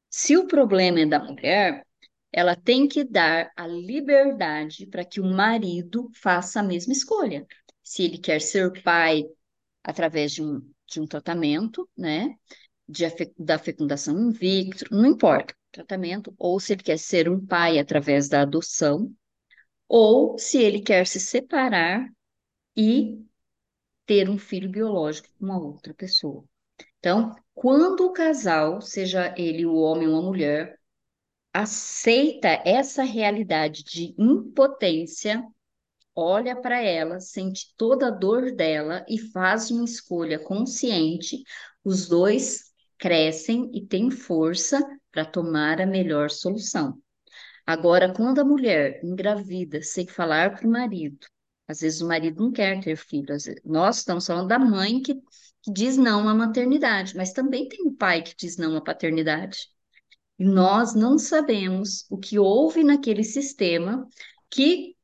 Se 0.10 0.38
o 0.38 0.48
problema 0.48 1.02
é 1.02 1.06
da 1.06 1.20
mulher, 1.20 1.86
ela 2.32 2.56
tem 2.56 2.88
que 2.88 3.04
dar 3.04 3.52
a 3.56 3.68
liberdade 3.68 4.86
para 4.88 5.06
que 5.06 5.22
o 5.22 5.26
marido 5.26 6.10
faça 6.14 6.60
a 6.60 6.64
mesma 6.64 6.94
escolha. 6.94 7.46
Se 7.84 8.04
ele 8.04 8.18
quer 8.18 8.42
ser 8.42 8.82
pai 8.84 9.24
através 9.84 10.34
de 10.34 10.44
um, 10.44 10.62
de 10.88 11.00
um 11.00 11.08
tratamento, 11.08 11.90
né? 11.98 12.36
De, 12.88 13.06
da 13.38 13.58
fecundação 13.58 14.18
in 14.18 14.32
vitro, 14.32 14.96
não 14.96 15.06
importa, 15.06 15.56
tratamento, 15.72 16.34
ou 16.38 16.60
se 16.60 16.74
ele 16.74 16.84
quer 16.84 17.00
ser 17.00 17.28
um 17.28 17.44
pai 17.44 17.80
através 17.80 18.30
da 18.30 18.42
adoção, 18.42 19.12
ou 19.88 20.38
se 20.38 20.60
ele 20.62 20.82
quer 20.82 21.08
se 21.08 21.20
separar 21.20 22.08
e 22.76 23.24
ter 24.06 24.30
um 24.30 24.38
filho 24.38 24.70
biológico 24.70 25.30
com 25.38 25.46
uma 25.46 25.60
outra 25.60 25.94
pessoa. 25.94 26.44
Então, 27.00 27.36
quando 27.54 28.02
o 28.02 28.14
casal, 28.14 28.82
seja 28.82 29.34
ele 29.38 29.66
o 29.66 29.76
homem 29.76 30.08
ou 30.08 30.20
a 30.20 30.22
mulher, 30.22 30.80
aceita 31.54 32.50
essa 32.66 33.04
realidade 33.04 33.84
de 33.84 34.14
impotência, 34.18 35.44
olha 36.14 36.60
para 36.60 36.82
ela, 36.82 37.20
sente 37.20 37.74
toda 37.78 38.08
a 38.08 38.12
dor 38.12 38.54
dela 38.54 39.06
e 39.08 39.18
faz 39.18 39.72
uma 39.72 39.86
escolha 39.86 40.38
consciente, 40.38 41.44
os 41.84 42.08
dois 42.08 42.65
crescem 42.98 43.70
e 43.74 43.86
têm 43.86 44.10
força 44.12 44.80
para 45.12 45.26
tomar 45.26 45.82
a 45.82 45.86
melhor 45.86 46.30
solução. 46.30 46.98
Agora, 47.66 48.14
quando 48.14 48.40
a 48.40 48.46
mulher 48.46 49.00
engravida 49.04 49.82
sem 49.82 50.08
falar 50.08 50.56
para 50.56 50.68
o 50.68 50.72
marido, 50.72 51.26
às 51.68 51.80
vezes 51.80 52.02
o 52.02 52.08
marido 52.08 52.44
não 52.44 52.52
quer 52.52 52.80
ter 52.80 52.96
filho, 52.96 53.36
nós 53.64 53.98
estamos 53.98 54.26
falando 54.28 54.48
da 54.48 54.60
mãe 54.60 55.02
que, 55.02 55.16
que 55.16 55.72
diz 55.74 55.98
não 55.98 56.30
à 56.30 56.34
maternidade, 56.36 57.16
mas 57.16 57.34
também 57.34 57.68
tem 57.68 57.88
o 57.88 57.94
pai 57.94 58.22
que 58.22 58.36
diz 58.38 58.58
não 58.58 58.76
à 58.78 58.82
paternidade. 58.82 59.68
E 60.38 60.46
nós 60.46 60.94
não 60.94 61.18
sabemos 61.18 62.06
o 62.10 62.18
que 62.18 62.38
houve 62.38 62.84
naquele 62.84 63.24
sistema 63.24 64.08
que 64.50 64.96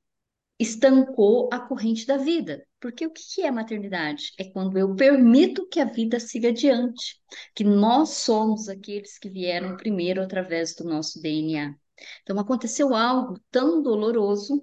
estancou 0.60 1.50
a 1.52 1.60
corrente 1.60 2.06
da 2.06 2.18
vida. 2.18 2.64
Porque 2.82 3.06
o 3.06 3.12
que 3.12 3.44
é 3.44 3.52
maternidade? 3.52 4.34
É 4.40 4.44
quando 4.44 4.76
eu 4.76 4.96
permito 4.96 5.68
que 5.68 5.80
a 5.80 5.86
vida 5.86 6.20
siga 6.20 6.50
adiante, 6.50 7.22
que 7.54 7.64
nós 7.64 8.10
somos 8.10 8.68
aqueles 8.68 9.20
que 9.20 9.30
vieram 9.30 9.78
primeiro 9.78 10.20
através 10.20 10.74
do 10.74 10.84
nosso 10.84 11.22
DNA. 11.22 11.76
Então 12.24 12.40
aconteceu 12.40 12.96
algo 12.96 13.40
tão 13.52 13.84
doloroso 13.84 14.60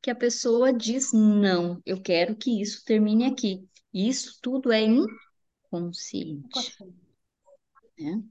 que 0.00 0.08
a 0.08 0.14
pessoa 0.14 0.72
diz: 0.72 1.12
não, 1.12 1.82
eu 1.84 2.00
quero 2.00 2.36
que 2.36 2.62
isso 2.62 2.84
termine 2.84 3.26
aqui. 3.26 3.68
E 3.92 4.08
isso 4.08 4.38
tudo 4.40 4.70
é 4.70 4.82
inconsciente. 4.82 6.76
Né? 7.98 8.22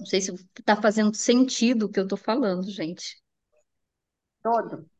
Não 0.00 0.06
sei 0.06 0.20
se 0.20 0.34
está 0.58 0.74
fazendo 0.74 1.14
sentido 1.14 1.86
o 1.86 1.88
que 1.88 2.00
eu 2.00 2.04
estou 2.04 2.18
falando, 2.18 2.68
gente. 2.68 3.22
Todo. 4.42 4.90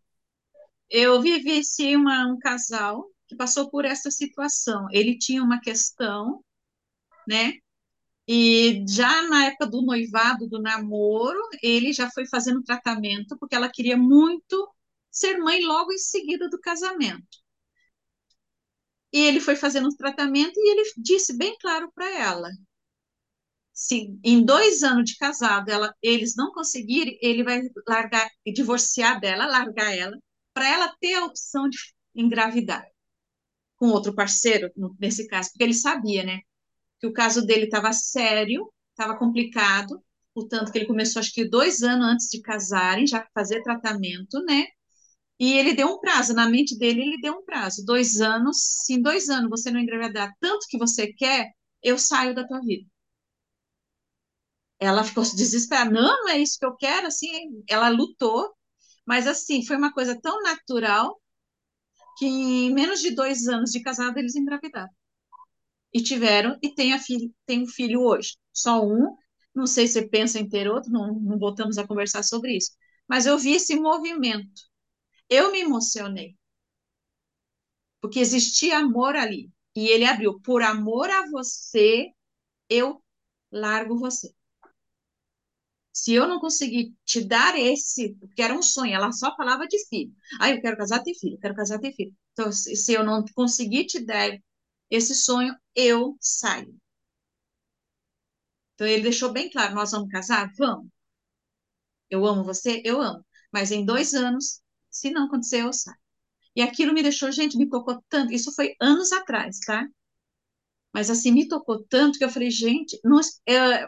Eu 0.89 1.21
vivi 1.21 1.63
uma, 1.97 2.29
um 2.29 2.39
casal 2.39 3.11
que 3.35 3.39
passou 3.39 3.69
por 3.71 3.85
essa 3.85 4.11
situação. 4.11 4.87
Ele 4.93 5.19
tinha 5.19 5.43
uma 5.43 5.61
questão, 5.61 6.43
né? 7.29 7.55
E 8.27 8.85
já 8.89 9.23
na 9.29 9.47
época 9.47 9.67
do 9.67 9.83
noivado, 9.83 10.49
do 10.49 10.61
namoro, 10.63 11.39
ele 11.63 11.93
já 11.93 12.11
foi 12.11 12.27
fazendo 12.27 12.63
tratamento, 12.63 13.37
porque 13.39 13.55
ela 13.55 13.71
queria 13.71 13.97
muito 13.97 14.69
ser 15.11 15.39
mãe 15.39 15.63
logo 15.65 15.93
em 15.93 15.99
seguida 15.99 16.49
do 16.49 16.61
casamento. 16.61 17.45
E 19.13 19.19
ele 19.21 19.41
foi 19.41 19.57
fazendo 19.57 19.89
o 19.89 19.97
tratamento 19.97 20.55
e 20.57 20.71
ele 20.71 20.91
disse 20.97 21.37
bem 21.37 21.57
claro 21.61 21.91
para 21.95 22.09
ela: 22.19 22.49
se 23.73 24.19
em 24.25 24.45
dois 24.45 24.83
anos 24.83 25.11
de 25.11 25.17
casado 25.19 25.71
ela, 25.71 25.95
eles 26.03 26.35
não 26.37 26.53
conseguirem, 26.53 27.19
ele 27.23 27.45
vai 27.45 27.61
largar, 27.87 28.29
divorciar 28.47 29.21
dela, 29.21 29.47
largar 29.47 29.95
ela, 29.97 30.17
para 30.55 30.67
ela 30.69 30.97
ter 31.01 31.15
a 31.15 31.25
opção 31.27 31.69
de 31.69 31.79
engravidar 32.15 32.85
com 33.85 33.91
outro 33.91 34.15
parceiro, 34.15 34.71
nesse 34.99 35.27
caso, 35.29 35.51
porque 35.51 35.63
ele 35.63 35.75
sabia, 35.75 36.25
né, 36.25 36.41
que 36.99 37.07
o 37.07 37.13
caso 37.13 37.45
dele 37.45 37.67
estava 37.67 37.93
sério, 37.93 38.73
estava 38.93 39.19
complicado, 39.19 40.03
portanto 40.33 40.73
que 40.73 40.79
ele 40.79 40.87
começou, 40.87 41.21
acho 41.21 41.33
que 41.35 41.45
dois 41.47 41.83
anos 41.83 42.07
antes 42.07 42.29
de 42.31 42.41
casarem, 42.41 43.07
já 43.07 43.29
fazer 43.35 43.63
tratamento, 43.63 44.43
né, 44.45 44.65
e 45.39 45.53
ele 45.53 45.75
deu 45.75 45.89
um 45.89 46.01
prazo, 46.01 46.33
na 46.33 46.49
mente 46.49 46.79
dele 46.79 47.03
ele 47.03 47.21
deu 47.21 47.35
um 47.35 47.45
prazo, 47.45 47.85
dois 47.85 48.23
anos, 48.23 48.57
se 48.85 48.95
em 48.95 49.03
dois 49.03 49.29
anos 49.29 49.51
você 49.51 49.71
não 49.71 49.81
engravidar 49.81 50.33
tanto 50.41 50.67
que 50.71 50.79
você 50.79 51.13
quer, 51.13 51.51
eu 51.83 51.99
saio 51.99 52.35
da 52.35 52.47
tua 52.47 52.61
vida. 52.63 52.89
Ela 54.79 55.05
ficou 55.05 55.25
desesperada, 55.25 55.91
não, 55.91 56.23
não 56.23 56.29
é 56.31 56.39
isso 56.39 56.59
que 56.59 56.65
eu 56.67 56.75
quero, 56.77 57.07
assim, 57.07 57.29
ela 57.69 57.91
lutou, 57.91 58.51
mas 59.07 59.27
assim, 59.27 59.65
foi 59.67 59.77
uma 59.77 59.93
coisa 59.93 60.19
tão 60.21 60.43
natural 60.43 61.21
que 62.17 62.27
em 62.27 62.73
menos 62.75 63.01
de 63.01 63.11
dois 63.13 63.49
anos 63.49 63.71
de 63.71 63.83
casado 63.83 64.19
eles 64.19 64.35
engravidaram. 64.37 64.91
E 65.93 66.03
tiveram, 66.03 66.59
e 66.63 66.75
tem, 66.75 66.93
a 66.93 66.99
filha, 66.99 67.31
tem 67.47 67.63
um 67.63 67.67
filho 67.67 68.03
hoje. 68.03 68.37
Só 68.53 68.85
um, 68.85 69.17
não 69.55 69.67
sei 69.67 69.87
se 69.87 70.09
pensa 70.09 70.39
em 70.41 70.49
ter 70.49 70.69
outro, 70.69 70.91
não, 70.91 71.15
não 71.15 71.39
voltamos 71.39 71.79
a 71.79 71.87
conversar 71.87 72.23
sobre 72.25 72.57
isso. 72.57 72.73
Mas 73.09 73.27
eu 73.27 73.39
vi 73.39 73.53
esse 73.55 73.77
movimento. 73.77 74.63
Eu 75.29 75.53
me 75.53 75.61
emocionei. 75.61 76.37
Porque 78.01 78.21
existia 78.21 78.79
amor 78.79 79.17
ali. 79.17 79.51
E 79.75 79.89
ele 79.89 80.05
abriu, 80.05 80.41
por 80.41 80.63
amor 80.63 81.11
a 81.11 81.29
você, 81.31 82.11
eu 82.69 83.03
largo 83.53 83.99
você. 83.99 84.35
Se 85.95 86.13
eu 86.13 86.29
não 86.29 86.41
conseguir 86.41 86.95
te 87.07 87.25
dar 87.25 87.59
esse, 87.59 88.15
porque 88.21 88.43
era 88.43 88.55
um 88.55 88.63
sonho, 88.63 88.95
ela 88.95 89.13
só 89.13 89.35
falava 89.37 89.67
de 89.69 89.79
filho. 89.89 90.13
Ah, 90.41 90.51
eu 90.51 90.61
quero 90.61 90.77
casar, 90.77 91.03
ter 91.03 91.15
filho, 91.15 91.39
quero 91.41 91.55
casar, 91.55 91.79
ter 91.79 91.95
filho. 91.95 92.15
Então, 92.33 92.51
se, 92.53 92.93
eu 92.93 93.05
não 93.05 93.25
conseguir 93.35 93.87
te 93.87 94.01
dar 94.05 94.31
esse 94.91 95.15
sonho, 95.15 95.57
eu 95.75 96.17
saio. 96.21 96.77
Então, 98.75 98.87
ele 98.87 99.03
deixou 99.03 99.33
bem 99.33 99.51
claro: 99.51 99.75
nós 99.75 99.91
vamos 99.93 100.11
casar? 100.11 100.51
Vamos. 100.59 100.89
Eu 102.11 102.25
amo 102.27 102.43
você? 102.45 102.81
Eu 102.85 103.01
amo. 103.03 103.25
Mas 103.53 103.71
em 103.71 103.85
dois 103.85 104.15
anos, 104.15 104.61
se 104.91 105.11
não 105.11 105.27
acontecer, 105.27 105.63
eu 105.63 105.73
saio. 105.73 105.97
E 106.57 106.63
aquilo 106.63 106.93
me 106.95 107.03
deixou, 107.03 107.33
gente, 107.33 107.57
me 107.59 107.69
tocou 107.71 108.03
tanto. 108.09 108.33
Isso 108.33 108.53
foi 108.55 108.75
anos 108.81 109.13
atrás, 109.13 109.59
tá? 109.61 109.87
Mas 110.93 111.11
assim, 111.11 111.33
me 111.33 111.49
tocou 111.49 111.85
tanto 111.85 112.19
que 112.19 112.25
eu 112.25 112.31
falei, 112.31 112.51
gente, 112.51 112.99
é, 113.47 113.87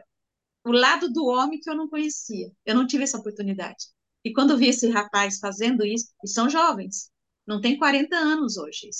o 0.66 0.72
lado 0.72 1.08
do 1.12 1.24
homem 1.26 1.60
que 1.60 1.70
eu 1.70 1.76
não 1.76 1.88
conhecia. 1.88 2.50
Eu 2.64 2.74
não 2.74 2.88
tive 2.88 3.04
essa 3.04 3.18
oportunidade. 3.18 3.86
E 4.24 4.32
quando 4.32 4.50
eu 4.50 4.56
vi 4.56 4.68
esse 4.68 4.90
rapaz 4.90 5.38
fazendo 5.38 5.86
isso, 5.86 6.12
e 6.24 6.28
são 6.28 6.50
jovens, 6.50 7.08
não 7.46 7.60
tem 7.60 7.78
40 7.78 8.16
anos 8.16 8.56
hoje 8.56 8.90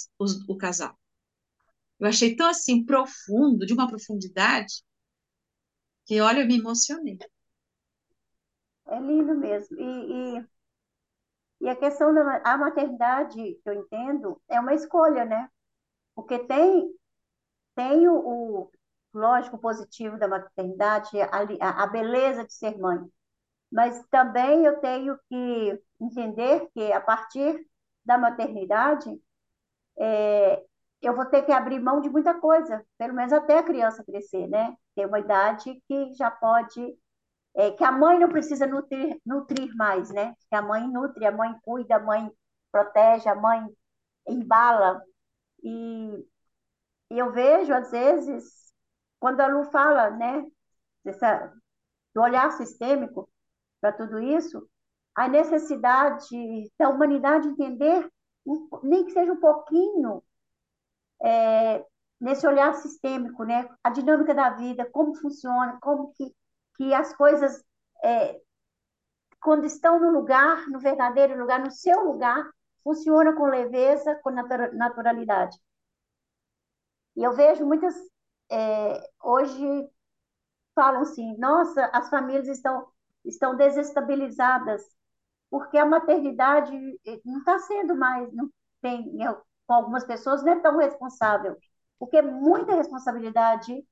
o 0.49 0.57
casal. 0.57 0.97
Eu 1.99 2.07
achei 2.07 2.37
tão 2.37 2.49
assim 2.49 2.85
profundo, 2.85 3.67
de 3.67 3.73
uma 3.73 3.89
profundidade, 3.89 4.75
que 6.05 6.21
olha, 6.21 6.43
eu 6.43 6.47
me 6.47 6.57
emocionei. 6.57 7.19
É 8.87 9.01
lindo 9.01 9.35
mesmo. 9.35 9.77
E, 9.77 10.39
e, 10.39 10.47
e 11.63 11.69
a 11.69 11.75
questão 11.75 12.15
da 12.15 12.43
a 12.45 12.57
maternidade, 12.57 13.35
que 13.35 13.69
eu 13.69 13.75
entendo, 13.75 14.41
é 14.49 14.61
uma 14.61 14.73
escolha, 14.73 15.25
né? 15.25 15.51
Porque 16.15 16.39
tem, 16.39 16.95
tem 17.75 18.07
o, 18.07 18.15
o 18.15 18.71
lógico 19.17 19.59
positivo 19.59 20.19
da 20.19 20.29
maternidade, 20.29 21.21
a, 21.21 21.83
a 21.83 21.87
beleza 21.87 22.45
de 22.45 22.53
ser 22.53 22.79
mãe. 22.79 22.99
Mas 23.73 24.05
também 24.11 24.65
eu 24.65 24.79
tenho 24.81 25.19
que 25.29 25.83
entender 26.01 26.69
que 26.73 26.93
a 26.93 27.01
partir 27.01 27.67
da 28.05 28.19
maternidade, 28.19 29.11
é, 29.99 30.63
eu 31.03 31.15
vou 31.15 31.25
ter 31.27 31.43
que 31.43 31.53
abrir 31.53 31.81
mão 31.81 32.01
de 32.01 32.09
muita 32.09 32.35
coisa, 32.35 32.85
pelo 32.99 33.15
menos 33.15 33.33
até 33.33 33.59
a 33.59 33.63
criança 33.63 34.05
crescer, 34.05 34.47
né? 34.49 34.77
Ter 34.95 35.07
uma 35.07 35.19
idade 35.19 35.83
que 35.89 36.15
já 36.15 36.31
pode, 36.31 36.97
é, 37.55 37.71
que 37.73 37.85
a 37.85 37.93
mãe 37.93 38.19
não 38.19 38.29
precisa 38.29 38.67
nutrir, 38.67 39.21
nutrir 39.25 39.75
mais, 39.77 40.11
né? 40.11 40.35
Que 40.49 40.57
a 40.57 40.63
mãe 40.63 40.87
nutre, 40.89 41.27
a 41.27 41.33
mãe 41.33 41.55
cuida, 41.63 41.97
a 41.97 42.01
mãe 42.01 42.31
protege, 42.71 43.29
a 43.29 43.35
mãe 43.35 43.67
embala. 44.29 45.03
E 45.63 46.25
eu 47.11 47.33
vejo, 47.33 47.73
às 47.73 47.91
vezes, 47.91 48.66
quando 49.27 49.41
a 49.41 49.49
Lu 49.49 49.65
fala, 49.73 50.09
né, 50.11 50.47
dessa, 51.05 51.53
do 52.15 52.23
olhar 52.23 52.49
sistêmico 52.53 53.29
para 53.81 53.91
tudo 53.91 54.21
isso, 54.21 54.71
a 55.17 55.27
necessidade 55.27 56.71
da 56.79 56.89
humanidade 56.89 57.49
entender, 57.49 58.09
nem 58.85 59.05
que 59.05 59.11
seja 59.11 59.33
um 59.33 59.41
pouquinho, 59.41 60.23
é, 61.21 61.85
nesse 62.21 62.47
olhar 62.47 62.73
sistêmico, 62.77 63.43
né, 63.43 63.69
a 63.83 63.91
dinâmica 63.91 64.33
da 64.33 64.51
vida, 64.51 64.89
como 64.93 65.17
funciona, 65.17 65.77
como 65.83 66.13
que, 66.13 66.33
que 66.77 66.95
as 66.95 67.13
coisas, 67.17 67.65
é, 68.05 68.41
quando 69.41 69.65
estão 69.65 69.99
no 69.99 70.11
lugar, 70.11 70.69
no 70.69 70.79
verdadeiro 70.79 71.37
lugar, 71.37 71.59
no 71.59 71.73
seu 71.73 72.05
lugar, 72.05 72.49
funciona 72.85 73.35
com 73.35 73.47
leveza, 73.47 74.21
com 74.23 74.31
naturalidade. 74.31 75.59
E 77.17 77.25
eu 77.25 77.33
vejo 77.33 77.67
muitas 77.67 77.97
é, 78.51 79.11
hoje 79.23 79.89
falam 80.75 81.03
assim, 81.03 81.37
nossa, 81.39 81.87
as 81.93 82.09
famílias 82.11 82.49
estão, 82.49 82.87
estão 83.25 83.57
desestabilizadas, 83.57 84.83
porque 85.51 85.79
a 85.79 85.87
maternidade 85.87 86.75
eh, 87.07 87.21
não 87.25 87.39
está 87.39 87.59
sendo 87.61 87.97
mais, 87.97 88.33
não 88.33 88.51
tem, 88.83 89.17
com 89.67 89.73
algumas 89.75 90.05
pessoas 90.05 90.43
não 90.43 90.53
é 90.53 90.61
tão 90.61 90.79
responsável, 90.79 91.57
porque 91.99 92.19
é 92.19 92.23
muita 92.23 92.75
responsabilidade 92.75 93.85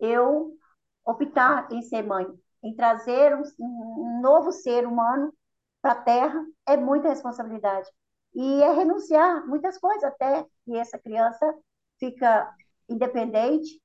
eu 0.00 0.56
optar 1.04 1.70
em 1.72 1.82
ser 1.82 2.02
mãe, 2.02 2.26
em 2.62 2.74
trazer 2.74 3.36
um, 3.36 3.42
um 3.60 4.20
novo 4.20 4.52
ser 4.52 4.86
humano 4.86 5.32
para 5.80 5.92
a 5.92 6.02
Terra, 6.02 6.44
é 6.66 6.76
muita 6.76 7.08
responsabilidade. 7.08 7.88
E 8.34 8.62
é 8.62 8.72
renunciar 8.72 9.46
muitas 9.46 9.78
coisas 9.78 10.04
até 10.04 10.46
que 10.64 10.76
essa 10.76 10.98
criança 10.98 11.54
fica 11.98 12.52
independente, 12.88 13.80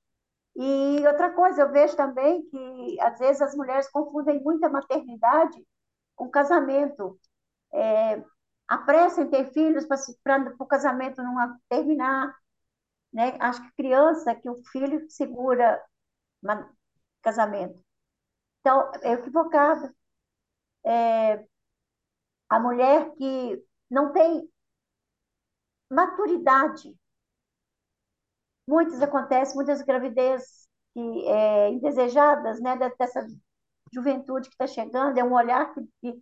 e 0.59 1.05
outra 1.05 1.31
coisa, 1.33 1.61
eu 1.61 1.71
vejo 1.71 1.95
também 1.95 2.41
que, 2.49 2.99
às 3.01 3.19
vezes, 3.19 3.41
as 3.43 3.55
mulheres 3.55 3.87
confundem 3.91 4.41
muito 4.43 4.65
a 4.65 4.69
maternidade 4.69 5.63
com 6.15 6.29
casamento. 6.31 7.19
É, 7.71 8.23
em 9.21 9.29
ter 9.29 9.51
filhos 9.53 9.85
para 10.23 10.55
o 10.59 10.65
casamento 10.65 11.21
não 11.21 11.39
terminar. 11.69 12.35
Né? 13.13 13.37
Acho 13.39 13.61
que 13.61 13.75
criança, 13.75 14.33
que 14.33 14.49
o 14.49 14.55
filho 14.71 15.07
segura 15.11 15.79
casamento. 17.21 17.79
Então, 18.61 18.91
é 19.03 19.13
equivocado. 19.13 19.95
É, 20.83 21.45
a 22.49 22.59
mulher 22.59 23.13
que 23.15 23.63
não 23.91 24.11
tem 24.11 24.49
maturidade 25.89 26.97
muitas 28.67 29.01
acontecem, 29.01 29.55
muitas 29.55 29.81
gravidez 29.81 30.67
que, 30.93 31.27
é, 31.27 31.69
indesejadas, 31.69 32.59
né, 32.59 32.77
dessa 32.97 33.25
juventude 33.93 34.49
que 34.49 34.55
está 34.55 34.67
chegando, 34.67 35.17
é 35.17 35.23
um 35.23 35.33
olhar 35.33 35.73
que, 35.73 36.13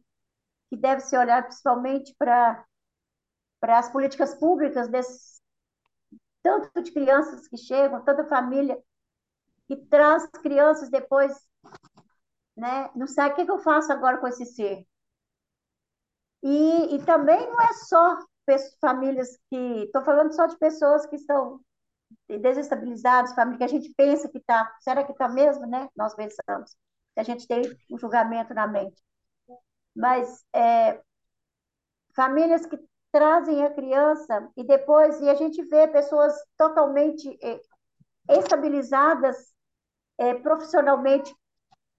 que, 0.69 0.77
deve 0.77 1.01
ser 1.01 1.17
olhado 1.17 1.45
principalmente 1.45 2.13
para 2.17 2.65
as 3.63 3.89
políticas 3.89 4.35
públicas 4.35 4.87
desse 4.87 5.41
tanto 6.43 6.83
de 6.83 6.91
crianças 6.91 7.47
que 7.47 7.57
chegam, 7.57 8.03
tanta 8.03 8.23
família 8.25 8.77
que 9.67 9.75
traz 9.75 10.27
crianças 10.27 10.89
depois, 10.91 11.33
né? 12.55 12.91
Não 12.95 13.07
sabe 13.07 13.41
o 13.41 13.45
que 13.45 13.51
eu 13.51 13.57
faço 13.57 13.91
agora 13.91 14.19
com 14.19 14.27
esse 14.27 14.45
ser. 14.45 14.85
E, 16.43 16.95
e 16.95 17.03
também 17.03 17.49
não 17.49 17.59
é 17.59 17.73
só 17.73 18.23
famílias 18.79 19.39
que 19.49 19.85
estou 19.85 20.03
falando 20.03 20.35
só 20.35 20.45
de 20.45 20.55
pessoas 20.57 21.07
que 21.07 21.15
estão 21.15 21.59
desestabilizados, 22.27 23.33
família 23.33 23.59
que 23.59 23.63
a 23.63 23.79
gente 23.79 23.93
pensa 23.95 24.29
que 24.29 24.37
está, 24.37 24.71
será 24.79 25.03
que 25.03 25.11
está 25.11 25.27
mesmo, 25.27 25.65
né? 25.65 25.89
Nós 25.95 26.13
pensamos, 26.15 26.75
a 27.15 27.23
gente 27.23 27.47
tem 27.47 27.63
um 27.89 27.97
julgamento 27.97 28.53
na 28.53 28.67
mente. 28.67 29.01
Mas 29.95 30.45
é, 30.53 31.01
famílias 32.15 32.65
que 32.65 32.77
trazem 33.11 33.63
a 33.63 33.73
criança 33.73 34.49
e 34.57 34.63
depois, 34.63 35.21
e 35.21 35.29
a 35.29 35.35
gente 35.35 35.63
vê 35.63 35.87
pessoas 35.87 36.33
totalmente 36.57 37.37
é, 37.41 37.61
estabilizadas, 38.37 39.53
é, 40.17 40.33
profissionalmente 40.33 41.33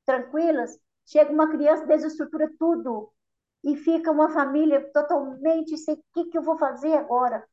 tranquilas, 0.04 0.78
chega 1.06 1.32
uma 1.32 1.50
criança, 1.50 1.86
desestrutura 1.86 2.50
tudo 2.58 3.12
e 3.64 3.76
fica 3.76 4.10
uma 4.10 4.30
família 4.30 4.90
totalmente 4.92 5.76
sem 5.78 5.94
o 5.94 6.04
que, 6.12 6.26
que 6.26 6.38
eu 6.38 6.42
vou 6.42 6.58
fazer 6.58 6.94
agora. 6.94 7.46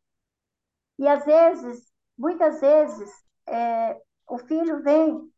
E 1.00 1.08
às 1.08 1.26
vezes 1.26 1.93
Muitas 2.18 2.62
vezes, 2.62 3.12
é, 3.48 4.02
o 4.28 4.38
filho 4.38 4.82
vem, 4.84 5.32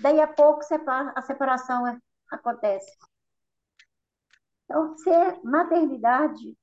daí 0.00 0.20
a 0.20 0.26
pouco 0.26 0.62
a 1.14 1.22
separação 1.22 1.86
é, 1.86 1.98
acontece. 2.30 2.90
Então, 4.64 4.96
ser 4.98 5.40
maternidade 5.44 6.56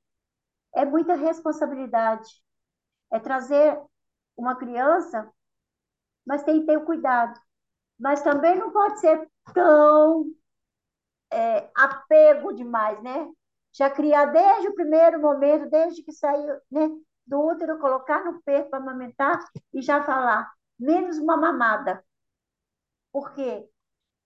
é 0.76 0.86
muita 0.86 1.16
responsabilidade. 1.16 2.28
É 3.12 3.20
trazer 3.20 3.80
uma 4.38 4.56
criança, 4.56 5.32
mas 6.26 6.44
tem 6.44 6.62
que 6.62 6.68
ter 6.68 6.78
o 6.78 6.86
cuidado. 6.86 7.40
Mas 8.00 8.22
também 8.24 8.58
não 8.58 8.72
pode 8.72 9.00
ser 9.00 9.30
tão 9.54 10.26
é, 11.32 11.70
apego 11.76 12.54
demais, 12.54 13.02
né? 13.04 13.32
Já 13.72 13.90
criar 13.90 14.26
desde 14.26 14.68
o 14.68 14.74
primeiro 14.76 15.22
momento, 15.22 15.70
desde 15.70 16.04
que 16.04 16.12
saiu, 16.12 16.60
né? 16.72 16.90
Do 17.30 17.40
útero, 17.40 17.80
colocar 17.80 18.26
no 18.26 18.42
peito 18.42 18.70
para 18.70 18.80
amamentar 18.80 19.40
e 19.74 19.82
já 19.82 20.04
falar, 20.04 20.52
menos 20.80 21.18
uma 21.18 21.38
mamada. 21.38 22.04
Por 23.12 23.34
quê? 23.34 23.70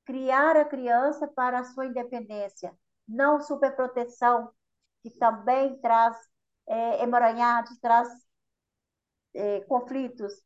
Criar 0.06 0.58
a 0.58 0.66
criança 0.66 1.28
para 1.28 1.60
a 1.60 1.64
sua 1.64 1.86
independência, 1.86 2.74
não 3.08 3.42
superproteção, 3.42 4.52
que 5.02 5.12
também 5.12 5.80
traz 5.80 6.18
é, 6.68 7.04
emaranhados, 7.04 7.78
traz 7.80 8.08
é, 9.34 9.62
conflitos. 9.62 10.42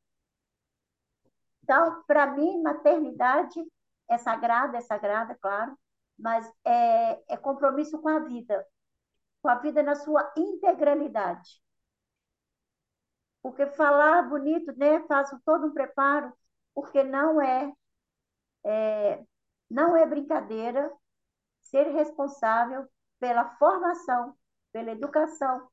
Então, 1.63 2.03
para 2.07 2.27
mim, 2.27 2.61
maternidade 2.61 3.59
é 4.09 4.17
sagrada, 4.17 4.77
é 4.77 4.81
sagrada, 4.81 5.37
claro, 5.39 5.77
mas 6.17 6.51
é, 6.65 7.33
é 7.33 7.37
compromisso 7.37 7.99
com 8.01 8.09
a 8.09 8.19
vida, 8.19 8.65
com 9.41 9.49
a 9.49 9.55
vida 9.55 9.83
na 9.83 9.95
sua 9.95 10.31
integralidade. 10.35 11.61
Porque 13.47 13.65
falar 13.65 14.23
bonito, 14.23 14.77
né, 14.77 14.99
faço 15.07 15.39
todo 15.45 15.67
um 15.67 15.73
preparo, 15.73 16.33
porque 16.75 17.01
não 17.01 17.41
é, 17.41 17.71
é 18.65 19.23
não 19.69 19.95
é 19.95 20.05
brincadeira 20.05 20.91
ser 21.61 21.83
responsável 21.93 22.85
pela 23.21 23.45
formação, 23.55 24.37
pela 24.73 24.91
educação 24.91 25.65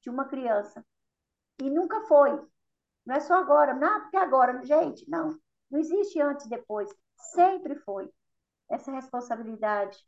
de 0.00 0.08
uma 0.08 0.24
criança. 0.24 0.82
E 1.60 1.68
nunca 1.68 2.00
foi. 2.06 2.30
Não 3.04 3.14
é 3.14 3.20
só 3.20 3.34
agora, 3.34 3.74
não, 3.74 4.00
porque 4.00 4.16
agora, 4.16 4.64
gente, 4.64 5.06
não. 5.06 5.38
Não 5.70 5.80
existe 5.80 6.18
antes 6.22 6.46
e 6.46 6.48
depois. 6.48 6.90
Sempre 7.14 7.76
foi 7.76 8.10
essa 8.70 8.90
responsabilidade, 8.90 10.02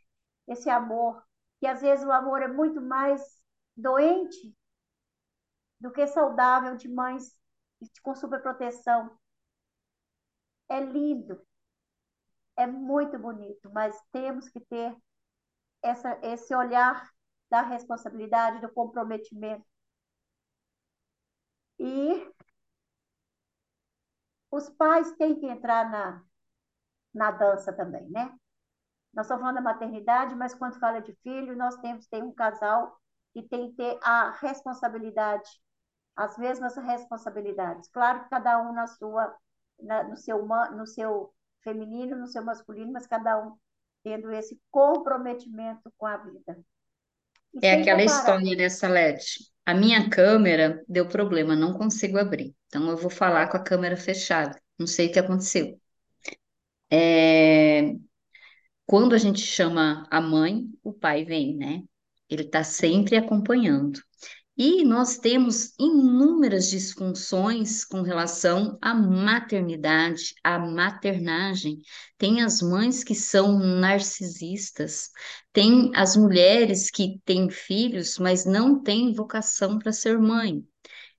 esse 0.48 0.70
amor, 0.70 1.22
que 1.58 1.66
às 1.66 1.82
vezes 1.82 2.02
o 2.02 2.12
amor 2.12 2.40
é 2.40 2.48
muito 2.48 2.80
mais 2.80 3.22
doente 3.76 4.56
do 5.80 5.90
que 5.90 6.06
saudável 6.06 6.76
de 6.76 6.88
mães 6.88 7.38
com 8.02 8.14
superproteção. 8.14 9.18
É 10.68 10.80
lindo, 10.80 11.40
é 12.56 12.66
muito 12.66 13.18
bonito, 13.18 13.70
mas 13.72 13.98
temos 14.12 14.48
que 14.48 14.60
ter 14.60 14.96
essa, 15.82 16.18
esse 16.22 16.54
olhar 16.54 17.10
da 17.50 17.62
responsabilidade, 17.62 18.60
do 18.60 18.72
comprometimento. 18.72 19.64
E 21.78 22.30
os 24.50 24.68
pais 24.70 25.10
têm 25.16 25.38
que 25.38 25.46
entrar 25.46 25.90
na, 25.90 26.22
na 27.14 27.30
dança 27.30 27.72
também, 27.72 28.08
né? 28.10 28.36
Nós 29.12 29.26
estamos 29.26 29.42
falando 29.42 29.56
da 29.56 29.62
maternidade, 29.62 30.34
mas 30.36 30.54
quando 30.54 30.78
fala 30.78 31.00
de 31.00 31.12
filho, 31.22 31.56
nós 31.56 31.76
temos 31.78 32.04
que 32.04 32.10
ter 32.10 32.22
um 32.22 32.32
casal 32.32 33.00
que 33.32 33.42
tem 33.42 33.70
que 33.70 33.76
ter 33.76 33.98
a 34.02 34.30
responsabilidade, 34.30 35.48
as 36.16 36.36
mesmas 36.38 36.76
responsabilidades. 36.76 37.88
Claro 37.88 38.24
que 38.24 38.30
cada 38.30 38.60
um 38.62 38.72
na 38.72 38.86
sua, 38.86 39.34
na, 39.80 40.04
no, 40.04 40.16
seu, 40.16 40.46
no 40.46 40.86
seu 40.86 41.32
feminino, 41.62 42.16
no 42.16 42.26
seu 42.26 42.44
masculino, 42.44 42.92
mas 42.92 43.06
cada 43.06 43.38
um 43.40 43.56
tendo 44.02 44.30
esse 44.32 44.58
comprometimento 44.70 45.92
com 45.96 46.06
a 46.06 46.16
vida. 46.16 46.58
E 47.62 47.66
é 47.66 47.80
aquela 47.80 48.02
história, 48.02 48.56
né, 48.56 48.68
Salete? 48.68 49.50
A 49.66 49.74
minha 49.74 50.08
câmera 50.08 50.82
deu 50.88 51.06
problema, 51.06 51.54
não 51.56 51.74
consigo 51.74 52.18
abrir. 52.18 52.54
Então 52.66 52.88
eu 52.88 52.96
vou 52.96 53.10
falar 53.10 53.48
com 53.48 53.56
a 53.56 53.62
câmera 53.62 53.96
fechada. 53.96 54.60
Não 54.78 54.86
sei 54.86 55.08
o 55.08 55.12
que 55.12 55.18
aconteceu. 55.18 55.78
É... 56.90 57.94
Quando 58.86 59.14
a 59.14 59.18
gente 59.18 59.40
chama 59.40 60.06
a 60.10 60.20
mãe, 60.20 60.68
o 60.82 60.92
pai 60.92 61.24
vem, 61.24 61.56
né? 61.56 61.82
Ele 62.28 62.42
está 62.42 62.64
sempre 62.64 63.16
acompanhando. 63.16 64.00
E 64.62 64.84
nós 64.84 65.16
temos 65.16 65.72
inúmeras 65.80 66.68
disfunções 66.68 67.82
com 67.82 68.02
relação 68.02 68.76
à 68.82 68.92
maternidade, 68.92 70.34
à 70.44 70.58
maternagem. 70.58 71.78
Tem 72.18 72.42
as 72.42 72.60
mães 72.60 73.02
que 73.02 73.14
são 73.14 73.58
narcisistas, 73.58 75.08
tem 75.50 75.90
as 75.94 76.14
mulheres 76.14 76.90
que 76.90 77.18
têm 77.24 77.48
filhos, 77.48 78.18
mas 78.18 78.44
não 78.44 78.82
têm 78.82 79.14
vocação 79.14 79.78
para 79.78 79.92
ser 79.92 80.18
mãe. 80.18 80.62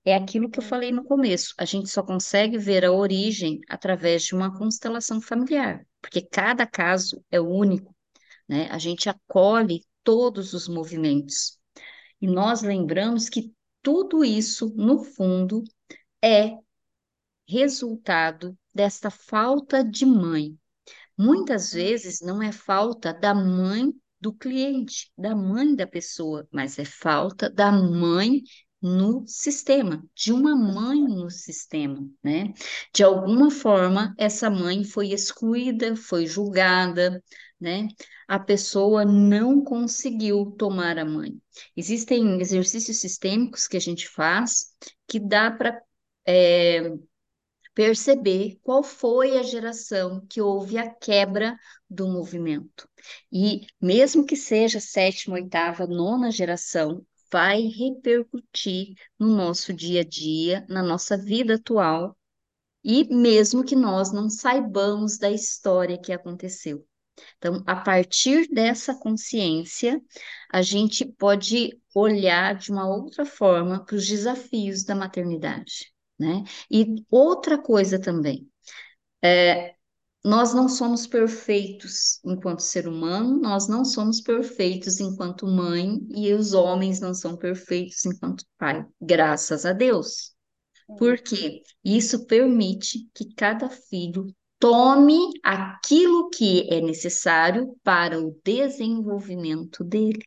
É 0.04 0.14
aquilo 0.14 0.48
que 0.48 0.60
eu 0.60 0.62
falei 0.62 0.92
no 0.92 1.02
começo, 1.02 1.52
a 1.58 1.64
gente 1.64 1.88
só 1.90 2.00
consegue 2.00 2.58
ver 2.58 2.84
a 2.84 2.92
origem 2.92 3.58
através 3.68 4.22
de 4.22 4.36
uma 4.36 4.56
constelação 4.56 5.20
familiar, 5.20 5.84
porque 6.00 6.22
cada 6.22 6.64
caso 6.64 7.20
é 7.28 7.40
único, 7.40 7.92
né? 8.48 8.68
A 8.70 8.78
gente 8.78 9.08
acolhe 9.08 9.82
todos 10.04 10.52
os 10.52 10.68
movimentos. 10.68 11.60
E 12.22 12.26
nós 12.28 12.62
lembramos 12.62 13.28
que 13.28 13.52
tudo 13.82 14.24
isso, 14.24 14.72
no 14.76 15.02
fundo, 15.02 15.64
é 16.24 16.56
resultado 17.48 18.56
desta 18.72 19.10
falta 19.10 19.82
de 19.82 20.06
mãe. 20.06 20.56
Muitas 21.18 21.72
vezes 21.72 22.20
não 22.20 22.40
é 22.40 22.52
falta 22.52 23.12
da 23.12 23.34
mãe 23.34 23.92
do 24.20 24.32
cliente, 24.32 25.10
da 25.18 25.34
mãe 25.34 25.74
da 25.74 25.84
pessoa, 25.84 26.46
mas 26.52 26.78
é 26.78 26.84
falta 26.84 27.50
da 27.50 27.72
mãe 27.72 28.42
no 28.82 29.24
sistema, 29.26 30.04
de 30.14 30.32
uma 30.32 30.56
mãe 30.56 31.00
no 31.00 31.30
sistema, 31.30 32.04
né? 32.22 32.52
De 32.92 33.04
alguma 33.04 33.50
forma, 33.50 34.14
essa 34.18 34.50
mãe 34.50 34.84
foi 34.84 35.12
excluída, 35.12 35.94
foi 35.96 36.26
julgada, 36.26 37.22
né? 37.60 37.86
A 38.26 38.38
pessoa 38.40 39.04
não 39.04 39.62
conseguiu 39.62 40.50
tomar 40.58 40.98
a 40.98 41.04
mãe. 41.04 41.40
Existem 41.76 42.40
exercícios 42.40 42.98
sistêmicos 42.98 43.68
que 43.68 43.76
a 43.76 43.80
gente 43.80 44.08
faz 44.08 44.72
que 45.06 45.20
dá 45.20 45.50
para 45.50 45.80
é, 46.26 46.92
perceber 47.74 48.58
qual 48.62 48.82
foi 48.82 49.38
a 49.38 49.42
geração 49.42 50.24
que 50.28 50.40
houve 50.40 50.76
a 50.78 50.90
quebra 50.90 51.56
do 51.88 52.08
movimento. 52.08 52.88
E 53.30 53.66
mesmo 53.80 54.24
que 54.26 54.36
seja 54.36 54.80
sétima, 54.80 55.36
oitava, 55.36 55.86
nona 55.86 56.30
geração, 56.30 57.04
vai 57.32 57.62
repercutir 57.62 58.94
no 59.18 59.34
nosso 59.34 59.72
dia 59.72 60.02
a 60.02 60.04
dia, 60.04 60.66
na 60.68 60.82
nossa 60.82 61.16
vida 61.16 61.54
atual, 61.54 62.16
e 62.84 63.04
mesmo 63.04 63.64
que 63.64 63.74
nós 63.74 64.12
não 64.12 64.28
saibamos 64.28 65.18
da 65.18 65.30
história 65.30 65.98
que 65.98 66.12
aconteceu. 66.12 66.86
Então, 67.38 67.62
a 67.66 67.76
partir 67.76 68.48
dessa 68.48 68.94
consciência, 68.94 70.00
a 70.50 70.62
gente 70.62 71.04
pode 71.04 71.80
olhar 71.94 72.54
de 72.56 72.70
uma 72.70 72.88
outra 72.88 73.24
forma 73.24 73.84
para 73.84 73.96
os 73.96 74.06
desafios 74.06 74.84
da 74.84 74.94
maternidade, 74.94 75.92
né? 76.18 76.42
E 76.70 77.04
outra 77.10 77.58
coisa 77.58 78.00
também, 78.00 78.48
é, 79.22 79.74
nós 80.24 80.54
não 80.54 80.68
somos 80.68 81.06
perfeitos 81.06 82.20
enquanto 82.24 82.60
ser 82.60 82.86
humano, 82.86 83.40
nós 83.40 83.66
não 83.66 83.84
somos 83.84 84.20
perfeitos 84.20 85.00
enquanto 85.00 85.46
mãe, 85.46 85.98
e 86.10 86.32
os 86.32 86.52
homens 86.52 87.00
não 87.00 87.12
são 87.12 87.36
perfeitos 87.36 88.04
enquanto 88.06 88.44
pai, 88.56 88.86
graças 89.00 89.66
a 89.66 89.72
Deus. 89.72 90.32
Porque 90.98 91.62
isso 91.84 92.24
permite 92.26 93.08
que 93.14 93.34
cada 93.34 93.68
filho 93.68 94.26
tome 94.60 95.18
aquilo 95.42 96.28
que 96.28 96.72
é 96.72 96.80
necessário 96.80 97.76
para 97.82 98.20
o 98.20 98.38
desenvolvimento 98.44 99.82
dele. 99.82 100.22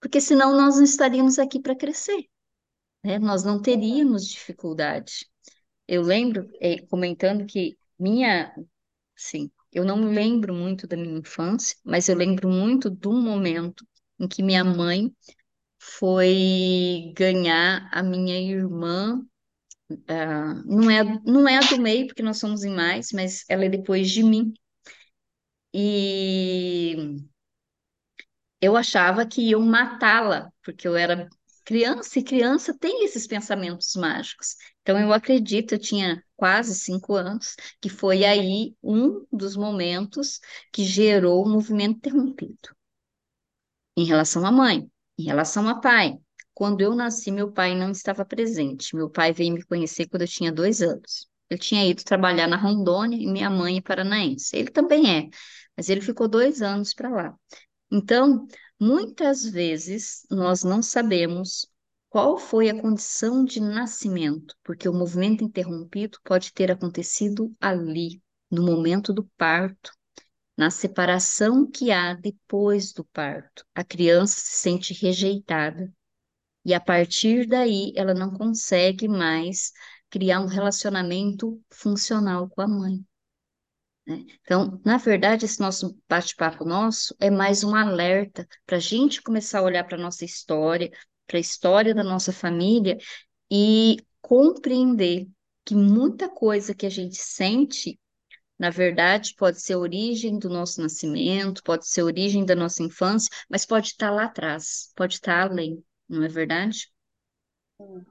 Porque 0.00 0.20
senão 0.20 0.56
nós 0.56 0.76
não 0.76 0.84
estaríamos 0.84 1.40
aqui 1.40 1.60
para 1.60 1.74
crescer, 1.74 2.24
né? 3.02 3.18
Nós 3.18 3.42
não 3.42 3.60
teríamos 3.60 4.28
dificuldade. 4.28 5.26
Eu 5.88 6.02
lembro, 6.02 6.48
é, 6.60 6.86
comentando 6.86 7.46
que 7.46 7.76
minha 7.98 8.54
Sim, 9.18 9.50
eu 9.72 9.84
não 9.84 10.00
lembro 10.12 10.54
muito 10.54 10.86
da 10.86 10.96
minha 10.96 11.18
infância, 11.18 11.76
mas 11.84 12.08
eu 12.08 12.16
lembro 12.16 12.48
muito 12.48 12.88
do 12.90 13.12
momento 13.12 13.86
em 14.18 14.26
que 14.28 14.42
minha 14.42 14.64
mãe 14.64 15.12
foi 15.78 17.12
ganhar 17.16 17.88
a 17.92 18.02
minha 18.02 18.38
irmã. 18.40 19.20
Uh, 19.92 20.64
não 20.66 20.90
é, 20.90 21.04
não 21.24 21.48
é 21.48 21.58
a 21.58 21.60
do 21.60 21.80
meio, 21.82 22.06
porque 22.08 22.22
nós 22.22 22.38
somos 22.38 22.64
em 22.64 22.74
mais, 22.74 23.12
mas 23.12 23.44
ela 23.48 23.64
é 23.66 23.68
depois 23.70 24.10
de 24.10 24.22
mim. 24.24 24.54
E 25.72 26.96
eu 28.60 28.76
achava 28.76 29.26
que 29.26 29.40
iam 29.42 29.60
matá-la, 29.62 30.50
porque 30.64 30.86
eu 30.88 30.96
era 30.96 31.28
criança, 31.64 32.18
e 32.18 32.24
criança 32.24 32.76
tem 32.78 33.04
esses 33.04 33.26
pensamentos 33.26 33.94
mágicos. 33.96 34.56
Então, 34.82 34.98
eu 34.98 35.12
acredito, 35.12 35.72
eu 35.74 35.78
tinha 35.78 36.22
quase 36.38 36.76
cinco 36.76 37.16
anos, 37.16 37.56
que 37.80 37.88
foi 37.88 38.24
aí 38.24 38.76
um 38.80 39.26
dos 39.32 39.56
momentos 39.56 40.40
que 40.72 40.84
gerou 40.84 41.44
o 41.44 41.48
movimento 41.48 41.96
interrompido. 41.96 42.76
Em 43.96 44.04
relação 44.04 44.46
à 44.46 44.52
mãe, 44.52 44.88
em 45.18 45.24
relação 45.24 45.68
a 45.68 45.80
pai. 45.80 46.16
Quando 46.54 46.80
eu 46.80 46.94
nasci, 46.94 47.32
meu 47.32 47.50
pai 47.50 47.74
não 47.74 47.90
estava 47.90 48.24
presente. 48.24 48.94
Meu 48.94 49.10
pai 49.10 49.32
veio 49.32 49.52
me 49.52 49.64
conhecer 49.64 50.06
quando 50.08 50.22
eu 50.22 50.28
tinha 50.28 50.52
dois 50.52 50.80
anos. 50.80 51.28
Eu 51.50 51.58
tinha 51.58 51.84
ido 51.84 52.04
trabalhar 52.04 52.46
na 52.46 52.56
Rondônia 52.56 53.16
e 53.20 53.26
minha 53.26 53.50
mãe 53.50 53.78
é 53.78 53.80
paranaense. 53.80 54.56
Ele 54.56 54.70
também 54.70 55.10
é, 55.10 55.28
mas 55.76 55.88
ele 55.88 56.00
ficou 56.00 56.28
dois 56.28 56.62
anos 56.62 56.94
para 56.94 57.08
lá. 57.08 57.34
Então, 57.90 58.46
muitas 58.78 59.44
vezes 59.44 60.24
nós 60.30 60.62
não 60.62 60.82
sabemos 60.82 61.66
qual 62.08 62.38
foi 62.38 62.68
a 62.70 62.80
condição 62.80 63.44
de 63.44 63.60
nascimento, 63.60 64.54
porque 64.64 64.88
o 64.88 64.92
movimento 64.92 65.44
interrompido 65.44 66.18
pode 66.24 66.52
ter 66.52 66.70
acontecido 66.70 67.54
ali, 67.60 68.22
no 68.50 68.62
momento 68.62 69.12
do 69.12 69.24
parto, 69.36 69.92
na 70.56 70.70
separação 70.70 71.70
que 71.70 71.92
há 71.92 72.14
depois 72.14 72.92
do 72.92 73.04
parto. 73.04 73.64
A 73.74 73.84
criança 73.84 74.40
se 74.40 74.56
sente 74.62 74.94
rejeitada 74.94 75.92
e 76.64 76.74
a 76.74 76.80
partir 76.80 77.46
daí 77.46 77.92
ela 77.94 78.14
não 78.14 78.32
consegue 78.32 79.06
mais 79.06 79.72
criar 80.10 80.40
um 80.40 80.46
relacionamento 80.46 81.60
funcional 81.70 82.48
com 82.48 82.60
a 82.62 82.66
mãe. 82.66 83.04
Né? 84.06 84.24
Então, 84.40 84.80
na 84.84 84.96
verdade, 84.96 85.44
esse 85.44 85.60
nosso 85.60 85.96
bate-papo 86.08 86.64
nosso 86.64 87.14
é 87.20 87.30
mais 87.30 87.62
um 87.62 87.74
alerta 87.74 88.48
para 88.66 88.78
a 88.78 88.80
gente 88.80 89.22
começar 89.22 89.60
a 89.60 89.62
olhar 89.62 89.84
para 89.84 89.96
a 89.96 90.00
nossa 90.00 90.24
história, 90.24 90.90
para 91.28 91.38
a 91.38 91.40
história 91.40 91.94
da 91.94 92.04
nossa 92.04 92.32
família 92.32 92.98
e 93.52 93.98
compreender 94.22 95.28
que 95.66 95.74
muita 95.76 96.28
coisa 96.30 96.74
que 96.74 96.86
a 96.86 96.90
gente 96.90 97.16
sente 97.16 98.00
Na 98.58 98.70
verdade, 98.70 99.34
pode 99.36 99.60
ser 99.60 99.76
origem 99.76 100.38
do 100.38 100.48
nosso 100.48 100.80
nascimento, 100.82 101.62
pode 101.64 101.88
ser 101.88 102.02
origem 102.04 102.44
da 102.46 102.54
nossa 102.56 102.82
infância, 102.84 103.30
mas 103.50 103.66
pode 103.66 103.88
estar 103.88 104.10
lá 104.10 104.24
atrás, 104.26 104.92
pode 104.96 105.14
estar 105.14 105.42
além, 105.50 105.84
não 106.08 106.22
é 106.24 106.28
verdade? 106.28 106.88
Sim. 107.78 108.06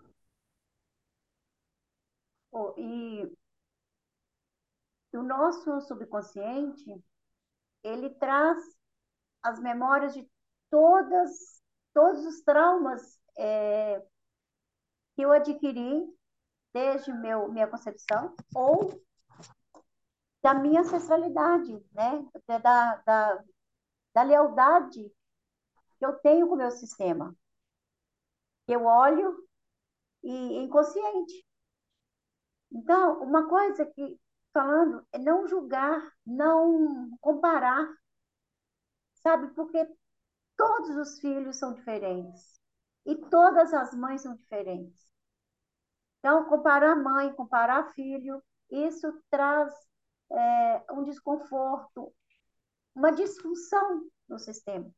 Oh, 2.51 2.73
e 2.77 3.29
o 5.13 5.23
nosso 5.23 5.81
subconsciente, 5.81 7.03
ele 7.83 8.09
traz 8.11 8.57
as 9.43 9.59
memórias 9.61 10.13
de 10.13 10.27
todas, 10.69 11.61
todos 11.97 12.23
os 12.27 12.41
traumas 12.41 13.19
é, 13.35 13.99
que 15.15 15.23
eu 15.23 15.31
adquiri 15.31 16.05
desde 16.71 17.11
meu, 17.11 17.51
minha 17.51 17.65
concepção 17.65 18.35
ou 18.53 19.01
da 20.43 20.53
minha 20.53 20.81
ancestralidade, 20.81 21.83
né? 21.91 22.23
Da, 22.45 22.97
da, 22.97 23.43
da 24.13 24.21
lealdade 24.21 25.11
que 25.97 26.05
eu 26.05 26.13
tenho 26.19 26.47
com 26.47 26.53
o 26.53 26.57
meu 26.57 26.69
sistema. 26.69 27.35
Eu 28.67 28.85
olho 28.85 29.35
e 30.21 30.57
inconsciente. 30.59 31.43
Então, 32.71 33.23
uma 33.23 33.49
coisa 33.49 33.87
que 33.87 34.21
falando 34.53 35.03
é 35.11 35.17
não 35.17 35.47
julgar, 35.47 36.13
não 36.23 37.09
comparar, 37.19 37.91
sabe? 39.15 39.47
Porque 39.55 39.79
todos 40.57 40.89
os 40.97 41.19
filhos 41.19 41.57
são 41.57 41.73
diferentes 41.73 42.59
e 43.05 43.15
todas 43.15 43.73
as 43.73 43.93
mães 43.93 44.21
são 44.21 44.35
diferentes. 44.35 45.07
Então, 46.19 46.45
comparar 46.49 46.95
mãe, 46.95 47.33
comparar 47.33 47.93
filho, 47.93 48.43
isso 48.69 49.07
traz 49.29 49.73
é, 50.31 50.85
um 50.91 51.03
desconforto, 51.03 52.13
uma 52.93 53.11
disfunção 53.11 54.09
no 54.27 54.37
sistema. 54.37 54.91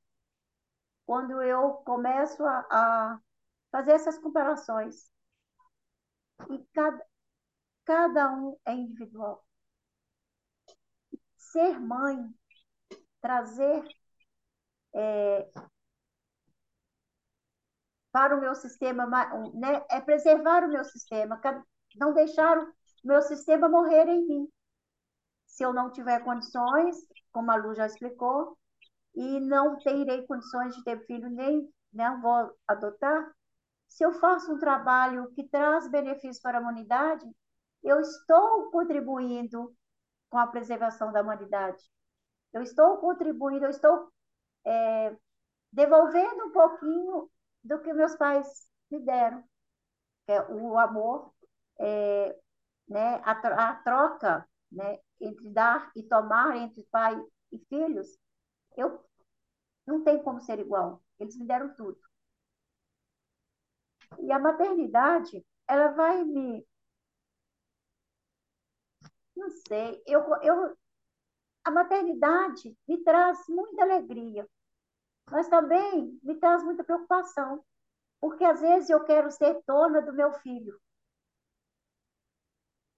Quando 1.06 1.42
eu 1.42 1.74
começo 1.84 2.44
a, 2.44 2.66
a 2.72 3.20
fazer 3.72 3.92
essas 3.92 4.18
comparações. 4.20 5.12
E 6.50 6.66
cada, 6.74 7.06
cada 7.86 8.32
um 8.34 8.58
é 8.66 8.74
individual. 8.74 9.46
Ser 11.38 11.80
mãe, 11.80 12.34
trazer 13.22 13.84
é, 14.94 15.50
para 18.12 18.36
o 18.36 18.42
meu 18.42 18.56
sistema, 18.56 19.06
né, 19.54 19.86
é 19.90 20.02
preservar 20.02 20.64
o 20.64 20.70
meu 20.70 20.84
sistema, 20.84 21.40
não 21.96 22.14
deixar 22.14 22.58
o 22.58 22.74
meu 23.04 23.22
sistema 23.22 23.70
morrer 23.70 24.08
em 24.08 24.26
mim 24.28 24.50
se 25.46 25.64
eu 25.66 25.74
não 25.74 25.92
tiver 25.92 26.24
condições, 26.24 26.96
como 27.34 27.52
a 27.52 27.56
Lu 27.58 27.76
já 27.76 27.86
explicou, 27.86 28.58
e 29.14 29.42
não 29.42 29.78
terei 29.80 30.26
condições 30.26 30.74
de 30.74 30.84
ter 30.86 31.06
filho, 31.06 31.30
nem 31.30 31.70
né, 31.92 32.18
vou 32.22 32.56
adotar, 32.66 33.30
se 33.90 34.06
eu 34.06 34.14
faço 34.14 34.54
um 34.54 34.60
trabalho 34.60 35.30
que 35.34 35.44
traz 35.50 35.90
benefícios 35.90 36.40
para 36.40 36.60
a 36.60 36.62
humanidade, 36.62 37.26
eu 37.84 38.00
estou 38.00 38.70
contribuindo 38.72 39.76
com 40.30 40.38
a 40.38 40.48
preservação 40.48 41.12
da 41.12 41.22
humanidade. 41.22 41.84
Eu 42.54 42.62
estou 42.62 42.98
contribuindo, 42.98 43.66
eu 43.66 43.70
estou 43.70 44.12
é, 44.66 45.16
devolvendo 45.72 46.48
um 46.48 46.52
pouquinho 46.52 47.30
do 47.64 47.82
que 47.82 47.94
meus 47.94 48.16
pais 48.16 48.48
me 48.92 49.00
deram, 49.02 49.44
que 50.26 50.32
é 50.34 50.42
o 50.50 50.78
amor, 50.78 51.34
é, 51.80 52.40
né, 52.88 53.22
a, 53.24 53.32
a 53.70 53.76
troca 53.84 54.48
né, 54.72 55.00
entre 55.22 55.50
dar 55.50 55.92
e 55.96 56.04
tomar, 56.04 56.58
entre 56.58 56.84
pai 56.92 57.20
e 57.52 57.60
filhos, 57.70 58.18
eu 58.78 59.04
não 59.86 60.04
tem 60.04 60.22
como 60.24 60.42
ser 60.42 60.60
igual. 60.60 61.02
Eles 61.20 61.38
me 61.38 61.46
deram 61.46 61.74
tudo. 61.76 62.00
E 64.20 64.32
a 64.32 64.40
maternidade, 64.40 65.46
ela 65.68 65.90
vai 65.92 66.24
me. 66.24 66.66
Não 69.36 69.50
sei, 69.68 70.02
eu, 70.06 70.22
eu, 70.44 70.78
a 71.64 71.72
maternidade 71.72 72.76
me 72.88 73.04
traz 73.04 73.40
muita 73.48 73.84
alegria, 73.84 74.48
mas 75.32 75.48
também 75.48 76.20
me 76.24 76.36
traz 76.36 76.64
muita 76.64 76.84
preocupação, 76.84 77.64
porque 78.20 78.44
às 78.44 78.62
vezes 78.62 78.90
eu 78.90 79.04
quero 79.04 79.32
ser 79.32 79.62
dona 79.68 80.02
do 80.02 80.14
meu 80.14 80.34
filho 80.34 80.80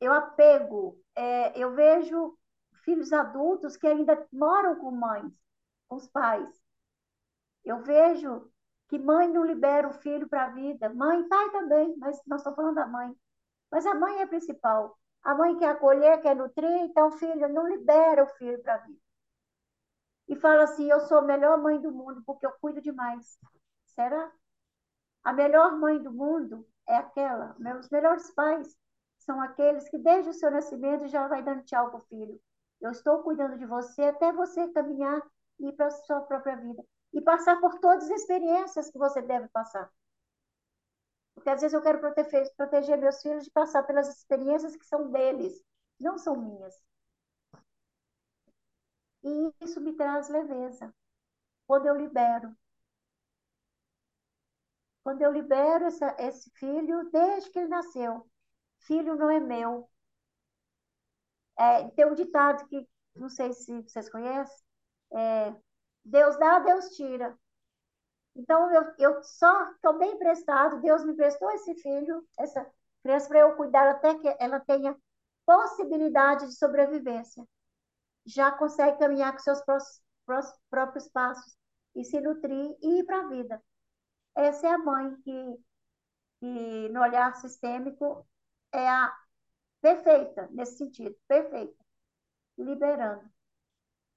eu 0.02 0.12
apego, 0.12 1.00
é, 1.16 1.58
eu 1.58 1.76
vejo 1.76 2.36
filhos 2.84 3.14
adultos 3.14 3.78
que 3.78 3.86
ainda 3.86 4.28
moram 4.34 4.76
com 4.76 4.90
mães, 4.92 5.32
com 5.88 5.96
os 5.98 6.08
pais. 6.08 6.50
Eu 7.64 7.84
vejo 7.84 8.52
que 8.90 8.98
mãe 8.98 9.28
não 9.32 9.46
libera 9.46 9.88
o 9.88 9.94
filho 9.94 10.28
para 10.28 10.46
a 10.46 10.50
vida, 10.50 10.90
mãe, 10.90 11.28
pai 11.30 11.52
também, 11.52 11.96
mas 12.00 12.20
nós 12.26 12.42
estamos 12.42 12.56
falando 12.56 12.76
da 12.76 12.88
mãe. 12.88 13.16
Mas 13.72 13.86
a 13.86 13.94
mãe 13.94 14.18
é 14.18 14.24
a 14.24 14.28
principal. 14.28 14.98
A 15.24 15.36
mãe 15.36 15.58
quer 15.58 15.70
acolher, 15.70 16.22
quer 16.22 16.36
nutrir, 16.36 16.82
então, 16.82 17.12
filho, 17.12 17.48
não 17.50 17.68
libera 17.68 18.24
o 18.24 18.28
filho 18.28 18.62
para 18.64 18.78
vida. 18.78 19.00
E 20.28 20.36
fala 20.36 20.64
assim: 20.64 20.90
eu 20.90 21.00
sou 21.02 21.20
a 21.20 21.22
melhor 21.22 21.58
mãe 21.58 21.80
do 21.80 21.92
mundo 21.92 22.24
porque 22.26 22.46
eu 22.46 22.52
cuido 22.60 22.82
demais. 22.82 23.38
Será? 23.88 24.32
A 25.24 25.34
melhor 25.34 25.78
mãe 25.78 26.02
do 26.02 26.12
mundo 26.12 26.66
é 26.88 26.96
aquela, 26.96 27.56
meus 27.60 27.90
melhores 27.90 28.32
pais 28.32 28.76
são 29.20 29.40
aqueles 29.40 29.88
que 29.90 29.98
desde 30.00 30.32
o 30.32 30.34
seu 30.34 30.50
nascimento 30.50 31.08
já 31.08 31.28
vai 31.28 31.44
dando 31.44 31.64
tchau 31.64 31.90
para 31.90 32.00
o 32.00 32.06
filho. 32.06 32.40
Eu 32.82 32.92
estou 32.92 33.22
cuidando 33.22 33.58
de 33.58 33.66
você 33.66 34.04
até 34.04 34.32
você 34.32 34.68
caminhar 34.70 35.22
e 35.60 35.68
ir 35.68 35.74
para 35.74 35.88
a 35.88 35.92
sua 35.92 36.22
própria 36.22 36.56
vida. 36.56 36.84
E 37.14 37.22
passar 37.22 37.60
por 37.60 37.80
todas 37.80 38.06
as 38.06 38.22
experiências 38.22 38.90
que 38.90 38.98
você 38.98 39.22
deve 39.22 39.48
passar. 39.50 39.92
Porque 41.36 41.50
às 41.50 41.62
vezes 41.62 41.74
eu 41.74 41.82
quero 41.82 42.00
proteger, 42.00 42.54
proteger 42.56 42.98
meus 42.98 43.22
filhos 43.22 43.44
de 43.46 43.52
passar 43.52 43.84
pelas 43.84 44.08
experiências 44.10 44.76
que 44.76 44.86
são 44.86 45.12
deles, 45.12 45.62
não 46.00 46.18
são 46.18 46.36
minhas. 46.36 46.76
E 49.24 49.52
isso 49.62 49.82
me 49.82 49.94
traz 49.94 50.30
leveza. 50.30 50.94
Quando 51.68 51.88
eu 51.88 51.96
libero. 51.98 52.56
Quando 55.04 55.22
eu 55.22 55.32
libero 55.32 55.86
essa, 55.86 56.16
esse 56.20 56.50
filho 56.52 57.10
desde 57.12 57.52
que 57.52 57.60
ele 57.60 57.68
nasceu 57.68 58.26
filho 58.82 59.16
não 59.16 59.30
é 59.32 59.40
meu. 59.40 59.90
É, 61.58 61.88
tem 61.92 62.06
um 62.06 62.16
ditado 62.16 62.66
que, 62.68 62.88
não 63.16 63.30
sei 63.30 63.54
se 63.54 63.82
vocês 63.84 64.10
conhecem, 64.10 64.58
é, 65.14 65.56
Deus 66.04 66.38
dá, 66.38 66.60
Deus 66.60 66.90
tira. 66.96 67.38
Então, 68.36 68.74
eu, 68.74 68.84
eu 68.98 69.24
só 69.24 69.74
tomei 69.82 70.10
emprestado, 70.12 70.82
Deus 70.82 71.04
me 71.04 71.16
prestou 71.16 71.52
esse 71.52 71.76
filho, 71.76 72.26
essa 72.40 72.66
criança, 73.04 73.28
para 73.28 73.40
eu 73.40 73.56
cuidar 73.56 73.90
até 73.90 74.16
que 74.16 74.36
ela 74.40 74.60
tenha 74.60 74.96
possibilidade 75.46 76.48
de 76.48 76.56
sobrevivência. 76.58 77.46
Já 78.26 78.52
consegue 78.52 79.00
caminhar 79.00 79.34
com 79.34 79.40
seus 79.40 79.62
prós, 79.64 80.02
prós, 80.26 80.54
próprios 80.70 81.08
passos 81.10 81.58
e 81.96 82.04
se 82.04 82.22
nutrir 82.22 82.78
e 82.82 83.00
ir 83.00 83.06
para 83.06 83.22
a 83.22 83.28
vida. 83.28 83.62
Essa 84.36 84.68
é 84.68 84.72
a 84.72 84.78
mãe 84.78 85.16
que, 85.24 85.58
que, 86.40 86.90
no 86.90 87.02
olhar 87.02 87.36
sistêmico, 87.36 88.28
é 88.74 88.90
a 88.90 89.14
perfeita, 89.82 90.48
nesse 90.52 90.78
sentido, 90.78 91.16
perfeita, 91.28 91.76
liberando. 92.58 93.30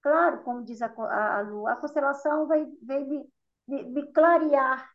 Claro, 0.02 0.42
como 0.44 0.64
diz 0.64 0.82
a, 0.82 0.86
a, 0.86 1.38
a 1.38 1.40
Lu, 1.42 1.66
a 1.66 1.76
constelação 1.76 2.46
vai, 2.46 2.66
vai 2.82 3.04
me, 3.04 3.26
me, 3.66 3.82
me 3.84 4.12
clarear, 4.12 4.90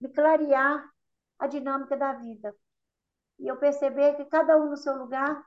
me 0.00 0.08
clarear 0.08 0.88
a 1.38 1.46
dinâmica 1.46 1.96
da 1.96 2.12
vida. 2.14 2.54
E 3.38 3.46
eu 3.46 3.58
perceber 3.58 4.14
que 4.16 4.24
cada 4.26 4.56
um 4.56 4.70
no 4.70 4.76
seu 4.76 4.96
lugar, 4.96 5.44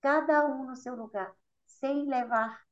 cada 0.00 0.46
um 0.46 0.66
no 0.66 0.76
seu 0.76 0.94
lugar, 0.94 1.34
sem 1.64 2.06
levar 2.06 2.62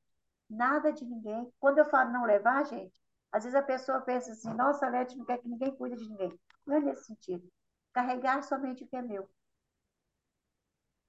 nada 0.48 0.92
de 0.92 1.05
ninguém. 1.05 1.53
Quando 1.59 1.79
eu 1.79 1.85
falo 1.87 2.12
não 2.12 2.25
levar, 2.25 2.64
gente, 2.64 2.94
às 3.31 3.44
vezes 3.44 3.59
a 3.59 3.62
pessoa 3.62 4.01
pensa 4.03 4.33
assim, 4.33 4.53
nossa, 4.55 4.88
Leti 4.88 5.16
não 5.16 5.25
quer 5.25 5.38
que 5.38 5.48
ninguém 5.48 5.75
cuide 5.75 5.96
de 5.96 6.09
ninguém. 6.09 6.38
Não 6.66 6.77
é 6.77 6.81
nesse 6.81 7.07
sentido 7.07 7.51
carregar 7.92 8.42
somente 8.42 8.85
o 8.85 8.88
que 8.88 8.96
é 8.96 9.03
meu. 9.03 9.29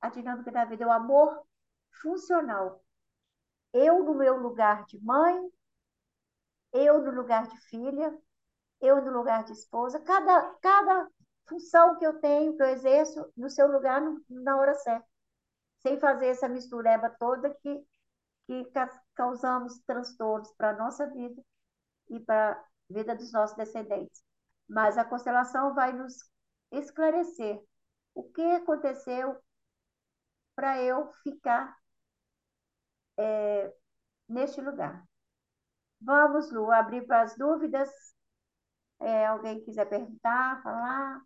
A 0.02 0.10
dinâmica 0.10 0.52
da 0.52 0.66
vida 0.66 0.84
é 0.84 0.88
o 0.88 0.92
amor 0.92 1.46
funcional. 2.02 2.84
Eu 3.72 4.04
no 4.04 4.14
meu 4.14 4.38
lugar 4.38 4.86
de 4.86 5.00
mãe, 5.02 5.50
eu 6.74 7.02
no 7.02 7.12
lugar 7.12 7.48
de 7.48 7.58
filha, 7.68 8.18
eu 8.82 9.02
no 9.04 9.12
lugar 9.12 9.44
de 9.44 9.54
esposa, 9.54 10.00
cada, 10.00 10.56
cada 10.62 11.08
função 11.48 11.98
que 11.98 12.06
eu 12.06 12.20
tenho, 12.20 12.56
que 12.56 12.64
eu 12.64 12.68
exerço, 12.68 13.32
no 13.38 13.50
seu 13.50 13.68
lugar 13.68 14.02
na 14.30 14.58
hora 14.58 14.74
certa. 14.76 15.08
Sem 15.80 16.00
fazer 16.00 16.28
essa 16.28 16.48
mistureba 16.50 17.10
toda 17.20 17.54
que, 17.56 17.86
que 18.48 18.72
causamos 19.16 19.80
transtornos 19.86 20.52
para 20.54 20.72
a 20.72 20.78
nossa 20.78 21.08
vida 21.08 21.42
e 22.10 22.20
para 22.20 22.54
a 22.54 22.66
vida 22.90 23.16
dos 23.16 23.32
nossos 23.32 23.56
descendentes. 23.56 24.24
Mas 24.68 24.98
a 24.98 25.06
constelação 25.06 25.74
vai 25.74 25.94
nos 25.94 26.30
esclarecer 26.72 27.62
o 28.16 28.24
que 28.24 28.42
aconteceu 28.42 29.38
para 30.56 30.82
eu 30.82 31.12
ficar 31.24 31.78
é, 33.18 33.74
neste 34.28 34.62
lugar. 34.62 35.04
Vamos, 36.06 36.52
Lu, 36.52 36.70
abrir 36.72 37.06
para 37.08 37.24
as 37.24 37.36
dúvidas. 37.36 37.90
É, 39.00 39.26
alguém 39.28 39.64
quiser 39.64 39.88
perguntar, 39.88 40.62
falar? 40.64 41.22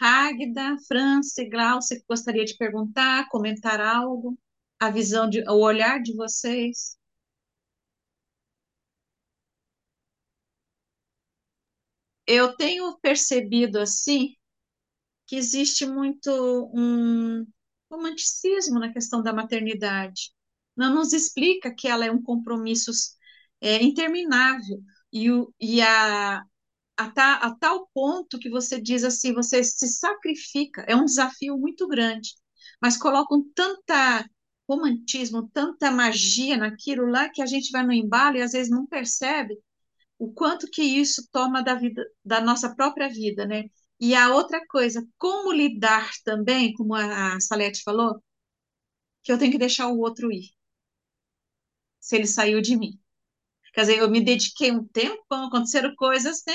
Rágida, 0.00 0.76
França, 0.88 1.44
Glaucia, 1.50 2.00
gostaria 2.08 2.44
de 2.46 2.56
perguntar, 2.56 3.28
comentar 3.28 3.80
algo? 3.80 4.38
A 4.80 4.90
visão, 4.90 5.28
de, 5.28 5.40
o 5.50 5.54
olhar 5.60 6.00
de 6.02 6.14
vocês? 6.14 6.96
Eu 12.26 12.56
tenho 12.56 12.96
percebido, 13.00 13.78
assim, 13.80 14.34
que 15.26 15.36
existe 15.36 15.86
muito 15.86 16.30
um 16.74 17.46
romanticismo 17.90 18.78
na 18.78 18.92
questão 18.92 19.22
da 19.22 19.32
maternidade. 19.32 20.32
Não 20.76 20.94
nos 20.94 21.12
explica 21.12 21.74
que 21.74 21.88
ela 21.88 22.04
é 22.04 22.10
um 22.10 22.22
compromisso 22.22 22.90
é, 23.60 23.82
interminável 23.82 24.82
e, 25.12 25.30
o, 25.30 25.52
e 25.60 25.80
a, 25.82 26.42
a, 26.96 27.10
ta, 27.10 27.34
a 27.36 27.54
tal 27.56 27.88
ponto 27.94 28.38
que 28.38 28.50
você 28.50 28.80
diz 28.80 29.04
assim, 29.04 29.32
você 29.34 29.62
se 29.64 29.88
sacrifica, 29.88 30.82
é 30.88 30.94
um 30.96 31.04
desafio 31.04 31.58
muito 31.58 31.88
grande, 31.88 32.30
mas 32.80 32.96
colocam 32.96 33.44
tanta 33.54 34.28
romantismo, 34.68 35.48
tanta 35.52 35.90
magia 35.90 36.56
naquilo 36.56 37.06
lá 37.06 37.28
que 37.28 37.40
a 37.42 37.46
gente 37.46 37.70
vai 37.70 37.84
no 37.86 37.92
embalo 37.92 38.36
e 38.36 38.42
às 38.42 38.52
vezes 38.52 38.70
não 38.70 38.86
percebe 38.86 39.56
o 40.18 40.32
quanto 40.32 40.68
que 40.70 40.82
isso 40.82 41.28
toma 41.32 41.62
da 41.62 41.74
vida 41.74 42.04
da 42.24 42.40
nossa 42.40 42.74
própria 42.74 43.08
vida, 43.08 43.46
né? 43.46 43.64
E 44.00 44.14
a 44.14 44.30
outra 44.34 44.64
coisa, 44.68 45.06
como 45.18 45.52
lidar 45.52 46.10
também, 46.24 46.72
como 46.74 46.94
a 46.94 47.38
Salete 47.40 47.82
falou, 47.82 48.22
que 49.22 49.30
eu 49.30 49.38
tenho 49.38 49.52
que 49.52 49.58
deixar 49.58 49.88
o 49.88 49.98
outro 49.98 50.32
ir, 50.32 50.46
se 52.00 52.16
ele 52.16 52.26
saiu 52.26 52.60
de 52.60 52.76
mim. 52.76 52.98
Quer 53.74 53.82
dizer, 53.82 53.98
eu 53.98 54.10
me 54.10 54.22
dediquei 54.24 54.72
um 54.72 54.86
tempo, 54.88 55.22
aconteceram 55.30 55.94
coisas, 55.96 56.42
né? 56.46 56.54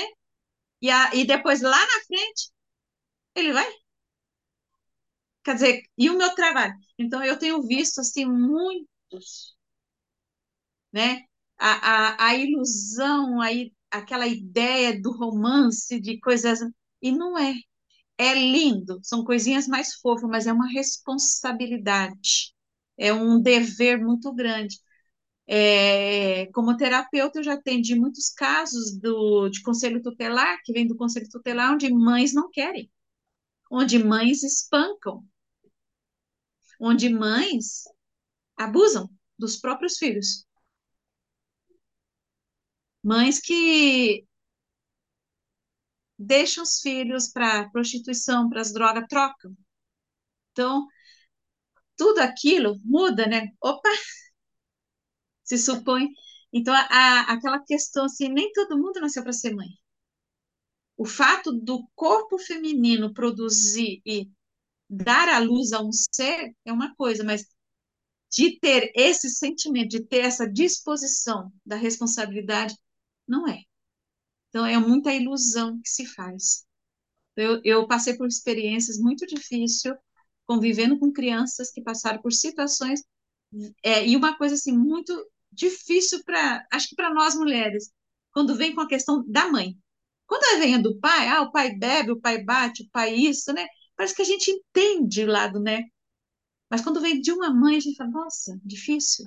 E, 0.82 0.90
a, 0.90 1.14
e 1.14 1.26
depois 1.26 1.62
lá 1.62 1.78
na 1.78 2.00
frente, 2.06 2.50
ele 3.36 3.52
vai. 3.52 3.70
Quer 5.44 5.54
dizer, 5.54 5.82
e 5.98 6.10
o 6.10 6.18
meu 6.18 6.34
trabalho? 6.34 6.74
Então, 6.98 7.22
eu 7.24 7.38
tenho 7.38 7.62
visto, 7.62 8.00
assim, 8.00 8.24
muitos, 8.26 9.56
né? 10.92 11.22
A, 11.58 12.14
a, 12.24 12.26
a 12.28 12.34
ilusão, 12.36 13.40
a, 13.40 13.48
aquela 13.90 14.26
ideia 14.26 15.00
do 15.00 15.12
romance, 15.12 16.00
de 16.00 16.18
coisas. 16.20 16.60
E 17.02 17.12
não 17.12 17.38
é. 17.38 17.54
É 18.18 18.34
lindo, 18.34 19.00
são 19.02 19.24
coisinhas 19.24 19.68
mais 19.68 19.94
fofas, 19.96 20.28
mas 20.30 20.46
é 20.46 20.52
uma 20.52 20.68
responsabilidade, 20.70 22.54
é 22.98 23.12
um 23.12 23.40
dever 23.42 23.98
muito 24.00 24.32
grande. 24.34 24.78
É, 25.46 26.46
como 26.54 26.76
terapeuta, 26.76 27.40
eu 27.40 27.44
já 27.44 27.54
atendi 27.54 27.94
muitos 27.96 28.30
casos 28.30 28.96
do, 28.98 29.48
de 29.50 29.62
conselho 29.62 30.02
tutelar, 30.02 30.58
que 30.64 30.72
vem 30.72 30.86
do 30.86 30.96
conselho 30.96 31.28
tutelar, 31.30 31.74
onde 31.74 31.92
mães 31.92 32.34
não 32.34 32.50
querem, 32.50 32.90
onde 33.70 33.98
mães 34.04 34.42
espancam, 34.44 35.24
onde 36.78 37.08
mães 37.08 37.84
abusam 38.56 39.10
dos 39.38 39.56
próprios 39.58 39.98
filhos. 39.98 40.46
Mães 43.02 43.40
que 43.40 44.24
deixam 46.22 46.62
os 46.62 46.80
filhos 46.80 47.28
para 47.28 47.68
prostituição, 47.70 48.48
para 48.48 48.60
as 48.60 48.72
drogas, 48.72 49.04
trocam. 49.08 49.56
Então, 50.52 50.86
tudo 51.96 52.20
aquilo 52.20 52.78
muda, 52.84 53.26
né? 53.26 53.48
Opa, 53.60 53.88
se 55.44 55.58
supõe. 55.58 56.08
Então, 56.52 56.74
a, 56.74 57.20
aquela 57.32 57.58
questão 57.60 58.04
assim, 58.04 58.28
nem 58.28 58.52
todo 58.52 58.78
mundo 58.78 59.00
nasceu 59.00 59.22
para 59.22 59.32
ser 59.32 59.54
mãe. 59.54 59.68
O 60.96 61.04
fato 61.04 61.52
do 61.52 61.86
corpo 61.94 62.38
feminino 62.38 63.12
produzir 63.12 64.00
e 64.06 64.30
dar 64.88 65.28
à 65.28 65.38
luz 65.38 65.72
a 65.72 65.80
um 65.82 65.90
ser 65.92 66.54
é 66.64 66.72
uma 66.72 66.94
coisa, 66.94 67.24
mas 67.24 67.46
de 68.30 68.58
ter 68.60 68.92
esse 68.94 69.30
sentimento, 69.30 69.90
de 69.90 70.04
ter 70.06 70.20
essa 70.20 70.50
disposição 70.50 71.52
da 71.64 71.76
responsabilidade, 71.76 72.76
não 73.28 73.46
é. 73.48 73.62
Então, 74.52 74.66
é 74.66 74.76
muita 74.76 75.14
ilusão 75.14 75.80
que 75.80 75.88
se 75.88 76.04
faz. 76.04 76.66
Eu, 77.34 77.58
eu 77.64 77.86
passei 77.88 78.14
por 78.18 78.28
experiências 78.28 78.98
muito 78.98 79.26
difíceis, 79.26 79.96
convivendo 80.46 80.98
com 80.98 81.10
crianças 81.10 81.70
que 81.72 81.80
passaram 81.80 82.20
por 82.20 82.32
situações, 82.34 83.02
é, 83.82 84.06
e 84.06 84.14
uma 84.14 84.36
coisa 84.36 84.54
assim, 84.54 84.76
muito 84.76 85.12
difícil 85.50 86.22
para, 86.24 86.66
acho 86.70 86.88
que 86.88 86.96
para 86.96 87.12
nós 87.14 87.34
mulheres, 87.34 87.90
quando 88.32 88.54
vem 88.54 88.74
com 88.74 88.82
a 88.82 88.88
questão 88.88 89.24
da 89.26 89.50
mãe. 89.50 89.74
Quando 90.26 90.60
vem 90.60 90.80
do 90.80 90.98
pai, 90.98 91.28
ah, 91.28 91.42
o 91.42 91.50
pai 91.50 91.74
bebe, 91.74 92.12
o 92.12 92.20
pai 92.20 92.42
bate, 92.42 92.82
o 92.82 92.90
pai 92.90 93.14
isso, 93.14 93.52
né? 93.54 93.66
Parece 93.96 94.14
que 94.14 94.22
a 94.22 94.24
gente 94.26 94.50
entende 94.50 95.24
o 95.24 95.28
lado, 95.28 95.60
né? 95.60 95.84
Mas 96.70 96.82
quando 96.82 97.00
vem 97.00 97.20
de 97.20 97.32
uma 97.32 97.52
mãe, 97.52 97.76
a 97.76 97.80
gente 97.80 97.96
fala, 97.96 98.10
nossa, 98.10 98.58
difícil, 98.64 99.24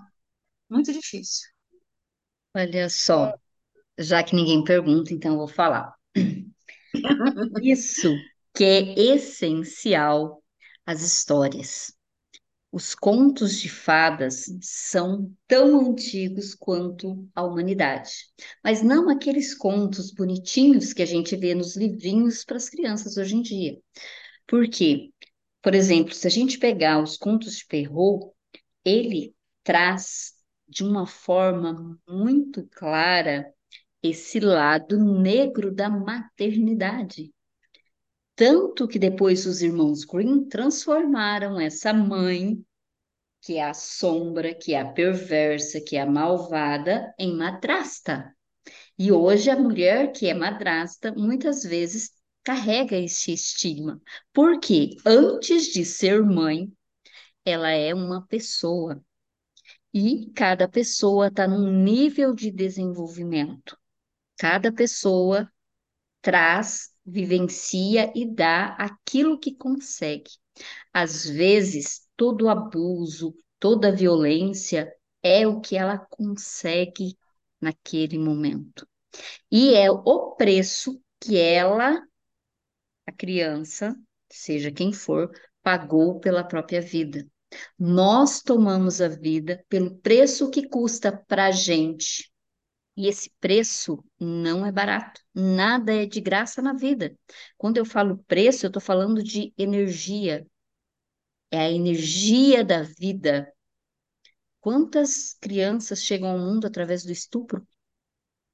muito 0.70 0.92
difícil. 0.92 1.48
Olha 2.56 2.90
só, 2.90 3.36
já 3.98 4.24
que 4.24 4.36
ninguém 4.36 4.64
pergunta, 4.64 5.14
então 5.14 5.34
eu 5.34 5.38
vou 5.40 5.48
falar. 5.48 5.94
Isso 7.62 8.14
que 8.54 8.64
é 8.64 9.00
essencial 9.00 10.42
às 10.86 11.02
histórias. 11.02 11.94
Os 12.72 12.94
contos 12.94 13.60
de 13.60 13.70
fadas 13.70 14.46
são 14.62 15.34
tão 15.48 15.92
antigos 15.92 16.54
quanto 16.54 17.26
a 17.34 17.42
humanidade, 17.42 18.12
mas 18.62 18.82
não 18.82 19.10
aqueles 19.10 19.54
contos 19.54 20.12
bonitinhos 20.12 20.92
que 20.92 21.02
a 21.02 21.06
gente 21.06 21.36
vê 21.38 21.56
nos 21.56 21.78
livrinhos 21.78 22.44
para 22.44 22.58
as 22.58 22.68
crianças 22.68 23.16
hoje 23.16 23.36
em 23.36 23.42
dia. 23.42 23.78
Por 24.46 24.68
quê? 24.68 25.10
Por 25.62 25.74
exemplo, 25.74 26.14
se 26.14 26.28
a 26.28 26.30
gente 26.30 26.60
pegar 26.60 27.02
os 27.02 27.18
contos 27.18 27.58
de 27.58 27.66
Perrault, 27.66 28.34
ele 28.84 29.34
traz 29.64 30.34
de 30.68 30.84
uma 30.84 31.08
forma 31.08 31.98
muito 32.08 32.68
clara 32.72 33.54
esse 34.10 34.40
lado 34.40 34.98
negro 34.98 35.74
da 35.74 35.90
maternidade. 35.90 37.34
Tanto 38.36 38.88
que 38.88 39.00
depois 39.00 39.46
os 39.46 39.62
irmãos 39.62 40.04
Green 40.04 40.46
transformaram 40.48 41.60
essa 41.60 41.94
mãe, 41.94 42.64
que 43.42 43.58
é 43.58 43.64
a 43.64 43.74
sombra, 43.74 44.54
que 44.54 44.74
é 44.74 44.82
a 44.82 44.92
perversa, 44.92 45.80
que 45.80 45.96
é 45.96 46.02
a 46.02 46.06
malvada, 46.06 47.14
em 47.18 47.36
madrasta. 47.36 48.36
E 48.98 49.12
hoje 49.12 49.50
a 49.50 49.56
mulher 49.58 50.12
que 50.12 50.28
é 50.28 50.34
madrasta 50.34 51.14
muitas 51.14 51.64
vezes 51.64 52.12
carrega 52.44 52.98
esse 52.98 53.34
estigma, 53.34 54.02
porque 54.34 54.98
antes 55.06 55.74
de 55.74 55.86
ser 55.86 56.24
mãe, 56.24 56.72
ela 57.46 57.70
é 57.70 57.94
uma 57.94 58.26
pessoa. 58.28 59.04
E 59.94 60.32
cada 60.36 60.68
pessoa 60.68 61.28
está 61.28 61.48
num 61.48 61.72
nível 61.72 62.34
de 62.34 62.52
desenvolvimento. 62.52 63.78
Cada 64.38 64.72
pessoa 64.72 65.50
traz, 66.22 66.92
vivencia 67.06 68.12
e 68.16 68.26
dá 68.26 68.76
aquilo 68.76 69.40
que 69.40 69.56
consegue. 69.56 70.32
Às 70.94 71.26
vezes, 71.26 72.08
todo 72.16 72.50
abuso, 72.50 73.36
toda 73.60 73.96
violência 73.96 74.92
é 75.22 75.48
o 75.48 75.62
que 75.62 75.78
ela 75.78 75.98
consegue 75.98 77.18
naquele 77.60 78.18
momento. 78.18 78.88
E 79.52 79.74
é 79.74 79.90
o 79.90 80.32
preço 80.36 81.02
que 81.20 81.38
ela, 81.38 82.02
a 83.06 83.12
criança, 83.12 83.96
seja 84.32 84.72
quem 84.72 84.92
for, 84.92 85.32
pagou 85.64 86.20
pela 86.20 86.44
própria 86.44 86.82
vida. 86.82 87.26
Nós 87.78 88.42
tomamos 88.42 89.02
a 89.02 89.08
vida 89.08 89.64
pelo 89.70 89.96
preço 89.98 90.50
que 90.50 90.68
custa 90.68 91.12
para 91.12 91.48
a 91.48 91.52
gente. 91.52 92.32
E 92.98 93.08
esse 93.08 93.30
preço 93.42 94.04
não 94.20 94.66
é 94.66 94.72
barato. 94.72 95.22
Nada 95.34 95.94
é 95.94 96.06
de 96.06 96.22
graça 96.22 96.62
na 96.62 96.74
vida. 96.74 97.18
Quando 97.58 97.78
eu 97.78 97.86
falo 97.86 98.24
preço, 98.28 98.66
eu 98.66 98.70
estou 98.70 98.82
falando 98.82 99.22
de 99.22 99.54
energia. 99.58 100.48
É 101.52 101.60
a 101.60 101.72
energia 101.72 102.64
da 102.64 102.84
vida. 102.84 103.52
Quantas 104.62 105.36
crianças 105.40 106.02
chegam 106.02 106.30
ao 106.30 106.40
mundo 106.40 106.66
através 106.66 107.04
do 107.04 107.12
estupro? 107.12 107.68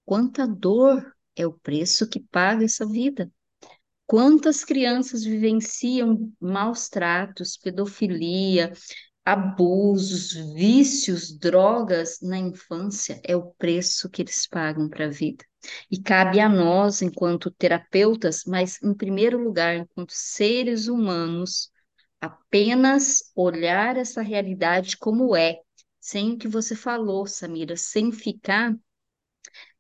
Quanta 0.06 0.48
dor 0.48 1.16
é 1.36 1.46
o 1.46 1.54
preço 1.54 2.10
que 2.10 2.20
paga 2.20 2.66
essa 2.66 2.86
vida? 2.86 3.32
Quantas 4.06 4.66
crianças 4.66 5.24
vivenciam 5.24 6.30
maus 6.38 6.90
tratos, 6.90 7.56
pedofilia, 7.56 8.74
abusos, 9.24 10.34
vícios, 10.54 11.38
drogas 11.38 12.20
na 12.22 12.38
infância 12.38 13.22
é 13.24 13.36
o 13.36 13.52
preço 13.54 14.10
que 14.10 14.22
eles 14.22 14.48
pagam 14.48 14.90
para 14.90 15.06
a 15.06 15.10
vida. 15.10 15.46
E 15.92 16.02
cabe 16.02 16.40
a 16.40 16.50
nós, 16.50 17.02
enquanto 17.02 17.52
terapeutas, 17.52 18.44
mas 18.46 18.82
em 18.82 18.94
primeiro 18.94 19.38
lugar, 19.38 19.76
enquanto 19.76 20.12
seres 20.12 20.88
humanos, 20.88 21.72
apenas 22.20 23.32
olhar 23.36 23.96
essa 23.96 24.22
realidade 24.22 24.98
como 24.98 25.36
é, 25.36 25.60
sem 26.00 26.34
o 26.34 26.38
que 26.38 26.48
você 26.48 26.76
falou, 26.76 27.28
Samira, 27.28 27.78
sem 27.78 28.12
ficar 28.12 28.76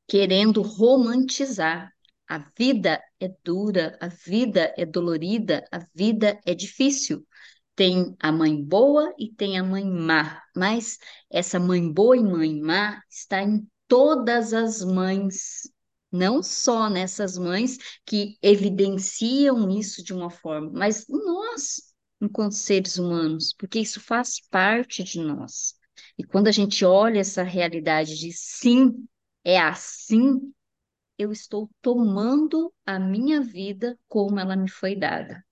querendo 0.07 0.61
romantizar. 0.61 1.91
A 2.27 2.37
vida 2.57 3.01
é 3.19 3.29
dura, 3.43 3.97
a 3.99 4.07
vida 4.07 4.73
é 4.77 4.85
dolorida, 4.85 5.65
a 5.71 5.79
vida 5.93 6.39
é 6.45 6.53
difícil. 6.53 7.25
Tem 7.75 8.15
a 8.19 8.31
mãe 8.31 8.61
boa 8.61 9.13
e 9.17 9.31
tem 9.33 9.57
a 9.57 9.63
mãe 9.63 9.85
má, 9.85 10.41
mas 10.55 10.97
essa 11.29 11.59
mãe 11.59 11.91
boa 11.91 12.17
e 12.17 12.23
mãe 12.23 12.59
má 12.61 13.01
está 13.09 13.41
em 13.41 13.67
todas 13.87 14.53
as 14.53 14.83
mães, 14.83 15.69
não 16.11 16.43
só 16.43 16.89
nessas 16.89 17.37
mães 17.37 17.77
que 18.05 18.37
evidenciam 18.41 19.69
isso 19.69 20.03
de 20.03 20.13
uma 20.13 20.29
forma, 20.29 20.69
mas 20.73 21.05
nós, 21.09 21.93
enquanto 22.21 22.53
seres 22.53 22.97
humanos, 22.97 23.53
porque 23.57 23.79
isso 23.79 23.99
faz 23.99 24.39
parte 24.49 25.03
de 25.03 25.19
nós. 25.21 25.75
E 26.17 26.23
quando 26.23 26.47
a 26.47 26.51
gente 26.51 26.85
olha 26.85 27.19
essa 27.19 27.43
realidade 27.43 28.17
de 28.17 28.31
sim, 28.31 29.07
é 29.43 29.59
assim, 29.59 30.53
eu 31.17 31.31
estou 31.31 31.69
tomando 31.81 32.73
a 32.85 32.99
minha 32.99 33.41
vida 33.41 33.97
como 34.07 34.39
ela 34.39 34.55
me 34.55 34.69
foi 34.69 34.95
dada. 34.95 35.43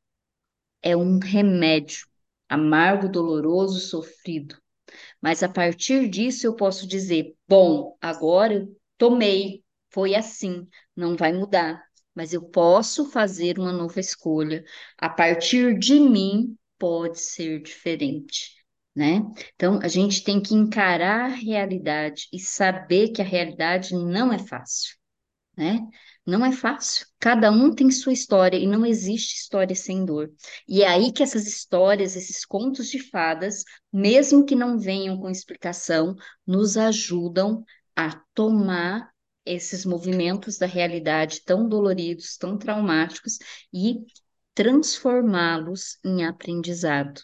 É 0.81 0.95
um 0.95 1.19
remédio 1.19 2.07
amargo, 2.47 3.07
doloroso, 3.09 3.79
sofrido. 3.79 4.57
Mas 5.21 5.43
a 5.43 5.49
partir 5.49 6.09
disso 6.09 6.45
eu 6.47 6.55
posso 6.55 6.87
dizer: 6.87 7.35
bom, 7.47 7.97
agora 8.01 8.53
eu 8.55 8.77
tomei, 8.97 9.63
foi 9.89 10.15
assim, 10.15 10.67
não 10.95 11.15
vai 11.15 11.33
mudar. 11.33 11.83
Mas 12.13 12.33
eu 12.33 12.41
posso 12.43 13.09
fazer 13.11 13.59
uma 13.59 13.71
nova 13.71 13.99
escolha. 13.99 14.63
A 14.97 15.09
partir 15.09 15.77
de 15.77 15.99
mim 15.99 16.57
pode 16.77 17.19
ser 17.19 17.61
diferente. 17.61 18.57
Né? 18.95 19.21
Então, 19.55 19.79
a 19.81 19.87
gente 19.87 20.23
tem 20.23 20.41
que 20.41 20.53
encarar 20.53 21.25
a 21.25 21.35
realidade 21.35 22.27
e 22.33 22.39
saber 22.39 23.09
que 23.09 23.21
a 23.21 23.25
realidade 23.25 23.93
não 23.93 24.33
é 24.33 24.39
fácil, 24.39 24.97
né? 25.57 25.79
Não 26.29 26.45
é 26.45 26.51
fácil. 26.51 27.07
Cada 27.19 27.51
um 27.51 27.73
tem 27.73 27.89
sua 27.89 28.13
história 28.13 28.55
e 28.57 28.67
não 28.67 28.85
existe 28.85 29.35
história 29.35 29.75
sem 29.75 30.05
dor. 30.05 30.31
E 30.67 30.83
é 30.83 30.87
aí 30.87 31.11
que 31.11 31.23
essas 31.23 31.47
histórias, 31.47 32.15
esses 32.15 32.45
contos 32.45 32.87
de 32.89 32.99
fadas, 32.99 33.63
mesmo 33.91 34.45
que 34.45 34.55
não 34.55 34.77
venham 34.77 35.17
com 35.19 35.29
explicação, 35.29 36.15
nos 36.45 36.77
ajudam 36.77 37.65
a 37.95 38.21
tomar 38.33 39.09
esses 39.43 39.85
movimentos 39.85 40.57
da 40.59 40.67
realidade 40.67 41.41
tão 41.43 41.67
doloridos, 41.67 42.37
tão 42.37 42.57
traumáticos 42.57 43.39
e 43.73 44.05
transformá-los 44.53 45.97
em 46.05 46.25
aprendizado. 46.25 47.21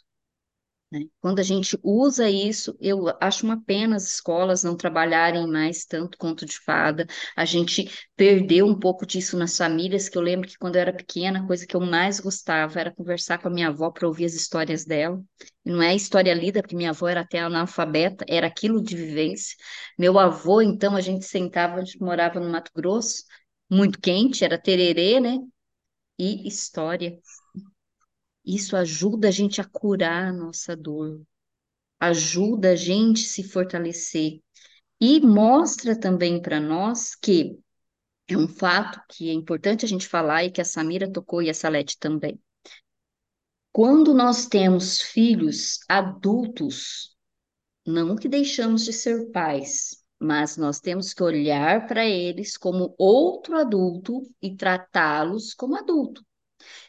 Né? 0.91 1.01
Quando 1.19 1.39
a 1.39 1.43
gente 1.43 1.77
usa 1.83 2.29
isso, 2.29 2.75
eu 2.79 3.05
acho 3.19 3.43
uma 3.45 3.59
pena 3.61 3.95
as 3.95 4.03
escolas 4.07 4.63
não 4.63 4.77
trabalharem 4.77 5.47
mais 5.47 5.83
tanto 5.83 6.17
conto 6.17 6.45
de 6.45 6.57
fada. 6.59 7.07
A 7.35 7.43
gente 7.43 7.89
perdeu 8.15 8.65
um 8.67 8.79
pouco 8.79 9.05
disso 9.05 9.35
nas 9.37 9.57
famílias, 9.57 10.07
que 10.07 10.17
eu 10.17 10.21
lembro 10.21 10.47
que 10.47 10.57
quando 10.57 10.75
eu 10.75 10.81
era 10.81 10.93
pequena, 10.93 11.39
a 11.39 11.47
coisa 11.47 11.65
que 11.65 11.75
eu 11.75 11.81
mais 11.81 12.19
gostava 12.19 12.79
era 12.79 12.93
conversar 12.93 13.39
com 13.39 13.47
a 13.47 13.51
minha 13.51 13.69
avó 13.69 13.89
para 13.89 14.07
ouvir 14.07 14.25
as 14.25 14.33
histórias 14.35 14.85
dela. 14.85 15.21
E 15.65 15.71
não 15.71 15.81
é 15.81 15.95
história 15.95 16.33
lida, 16.33 16.61
porque 16.61 16.75
minha 16.75 16.91
avó 16.91 17.07
era 17.07 17.21
até 17.21 17.39
analfabeta, 17.39 18.23
era 18.29 18.47
aquilo 18.47 18.81
de 18.81 18.95
vivência. 18.95 19.55
Meu 19.97 20.19
avô, 20.19 20.61
então, 20.61 20.95
a 20.95 21.01
gente 21.01 21.25
sentava, 21.25 21.75
a 21.77 21.83
gente 21.83 21.99
morava 21.99 22.39
no 22.39 22.49
Mato 22.49 22.71
Grosso, 22.75 23.23
muito 23.69 23.99
quente, 23.99 24.45
era 24.45 24.57
tererê, 24.61 25.19
né? 25.19 25.37
E 26.19 26.47
história. 26.47 27.17
Isso 28.45 28.75
ajuda 28.77 29.29
a 29.29 29.31
gente 29.31 29.59
a 29.59 29.65
curar 29.65 30.27
a 30.27 30.33
nossa 30.33 30.75
dor, 30.75 31.21
ajuda 31.99 32.71
a 32.71 32.75
gente 32.75 33.21
se 33.21 33.43
fortalecer 33.43 34.39
e 35.01 35.19
mostra 35.19 35.99
também 35.99 36.41
para 36.41 36.59
nós 36.59 37.15
que 37.15 37.57
é 38.27 38.37
um 38.37 38.47
fato 38.47 39.01
que 39.09 39.29
é 39.29 39.33
importante 39.33 39.85
a 39.85 39.87
gente 39.87 40.07
falar 40.07 40.43
e 40.43 40.51
que 40.51 40.61
a 40.61 40.65
Samira 40.65 41.11
tocou 41.11 41.41
e 41.41 41.49
a 41.49 41.53
Salete 41.53 41.97
também. 41.99 42.39
Quando 43.71 44.13
nós 44.13 44.47
temos 44.47 45.01
filhos 45.01 45.79
adultos, 45.89 47.15
não 47.85 48.15
que 48.15 48.27
deixamos 48.27 48.85
de 48.85 48.93
ser 48.93 49.31
pais, 49.31 50.03
mas 50.19 50.55
nós 50.55 50.79
temos 50.79 51.13
que 51.13 51.21
olhar 51.21 51.85
para 51.87 52.05
eles 52.05 52.57
como 52.57 52.95
outro 52.97 53.57
adulto 53.57 54.21
e 54.41 54.55
tratá-los 54.55 55.53
como 55.53 55.75
adulto. 55.75 56.25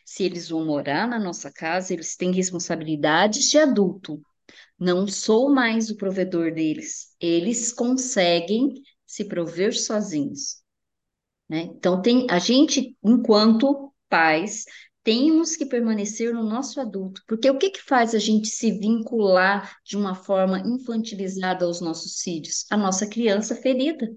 Se 0.04 0.24
eles 0.24 0.48
vão 0.48 0.64
morar 0.64 1.08
na 1.08 1.18
nossa 1.18 1.52
casa, 1.52 1.92
eles 1.92 2.16
têm 2.16 2.32
responsabilidades 2.32 3.50
de 3.50 3.58
adulto. 3.58 4.20
Não 4.78 5.06
sou 5.06 5.52
mais 5.52 5.90
o 5.90 5.96
provedor 5.96 6.52
deles. 6.52 7.14
Eles 7.20 7.72
conseguem 7.72 8.74
se 9.06 9.24
prover 9.24 9.74
sozinhos. 9.74 10.62
Né? 11.48 11.62
Então, 11.62 12.02
tem, 12.02 12.26
a 12.28 12.38
gente, 12.38 12.96
enquanto 13.02 13.92
pais, 14.08 14.64
temos 15.06 15.54
que 15.54 15.64
permanecer 15.64 16.34
no 16.34 16.42
nosso 16.42 16.80
adulto, 16.80 17.22
porque 17.28 17.48
o 17.48 17.56
que, 17.56 17.70
que 17.70 17.80
faz 17.80 18.12
a 18.12 18.18
gente 18.18 18.48
se 18.48 18.72
vincular 18.72 19.76
de 19.84 19.96
uma 19.96 20.16
forma 20.16 20.58
infantilizada 20.58 21.64
aos 21.64 21.80
nossos 21.80 22.20
filhos? 22.20 22.66
A 22.70 22.76
nossa 22.76 23.06
criança 23.06 23.54
ferida. 23.54 24.12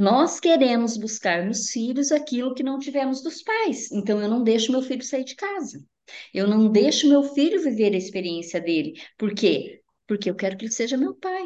Nós 0.00 0.40
queremos 0.40 0.96
buscar 0.96 1.44
nos 1.44 1.68
filhos 1.68 2.10
aquilo 2.10 2.54
que 2.54 2.62
não 2.62 2.78
tivemos 2.78 3.22
dos 3.22 3.42
pais. 3.42 3.92
Então, 3.92 4.18
eu 4.18 4.30
não 4.30 4.42
deixo 4.42 4.72
meu 4.72 4.80
filho 4.80 5.04
sair 5.04 5.24
de 5.24 5.36
casa. 5.36 5.84
Eu 6.32 6.48
não 6.48 6.72
deixo 6.72 7.06
meu 7.06 7.22
filho 7.22 7.62
viver 7.62 7.92
a 7.92 7.98
experiência 7.98 8.58
dele. 8.62 8.94
Por 9.18 9.34
quê? 9.34 9.82
Porque 10.06 10.30
eu 10.30 10.34
quero 10.34 10.56
que 10.56 10.64
ele 10.64 10.72
seja 10.72 10.96
meu 10.96 11.14
pai. 11.14 11.44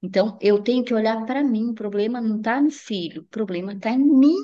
Então, 0.00 0.38
eu 0.40 0.62
tenho 0.62 0.84
que 0.84 0.94
olhar 0.94 1.26
para 1.26 1.42
mim. 1.42 1.70
O 1.70 1.74
problema 1.74 2.20
não 2.20 2.36
está 2.36 2.60
no 2.60 2.70
filho, 2.70 3.22
o 3.22 3.26
problema 3.26 3.72
está 3.72 3.90
em 3.90 3.98
mim. 3.98 4.36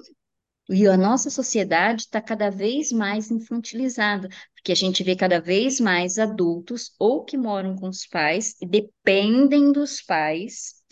E 0.69 0.85
a 0.89 0.97
nossa 0.97 1.31
sociedade 1.31 2.03
está 2.03 2.21
cada 2.21 2.51
vez 2.51 2.91
mais 2.91 3.31
infantilizada, 3.31 4.29
porque 4.57 4.73
a 4.73 4.75
gente 4.75 5.05
vê 5.05 5.15
cada 5.15 5.41
vez 5.41 5.79
mais 5.79 6.19
adultos 6.19 6.91
ou 6.99 7.23
que 7.23 7.37
moram 7.37 7.77
com 7.77 7.89
os 7.89 8.07
pais 8.09 8.57
e 8.61 8.67
dependem 8.67 9.71
dos 9.71 10.03
pais 10.03 10.83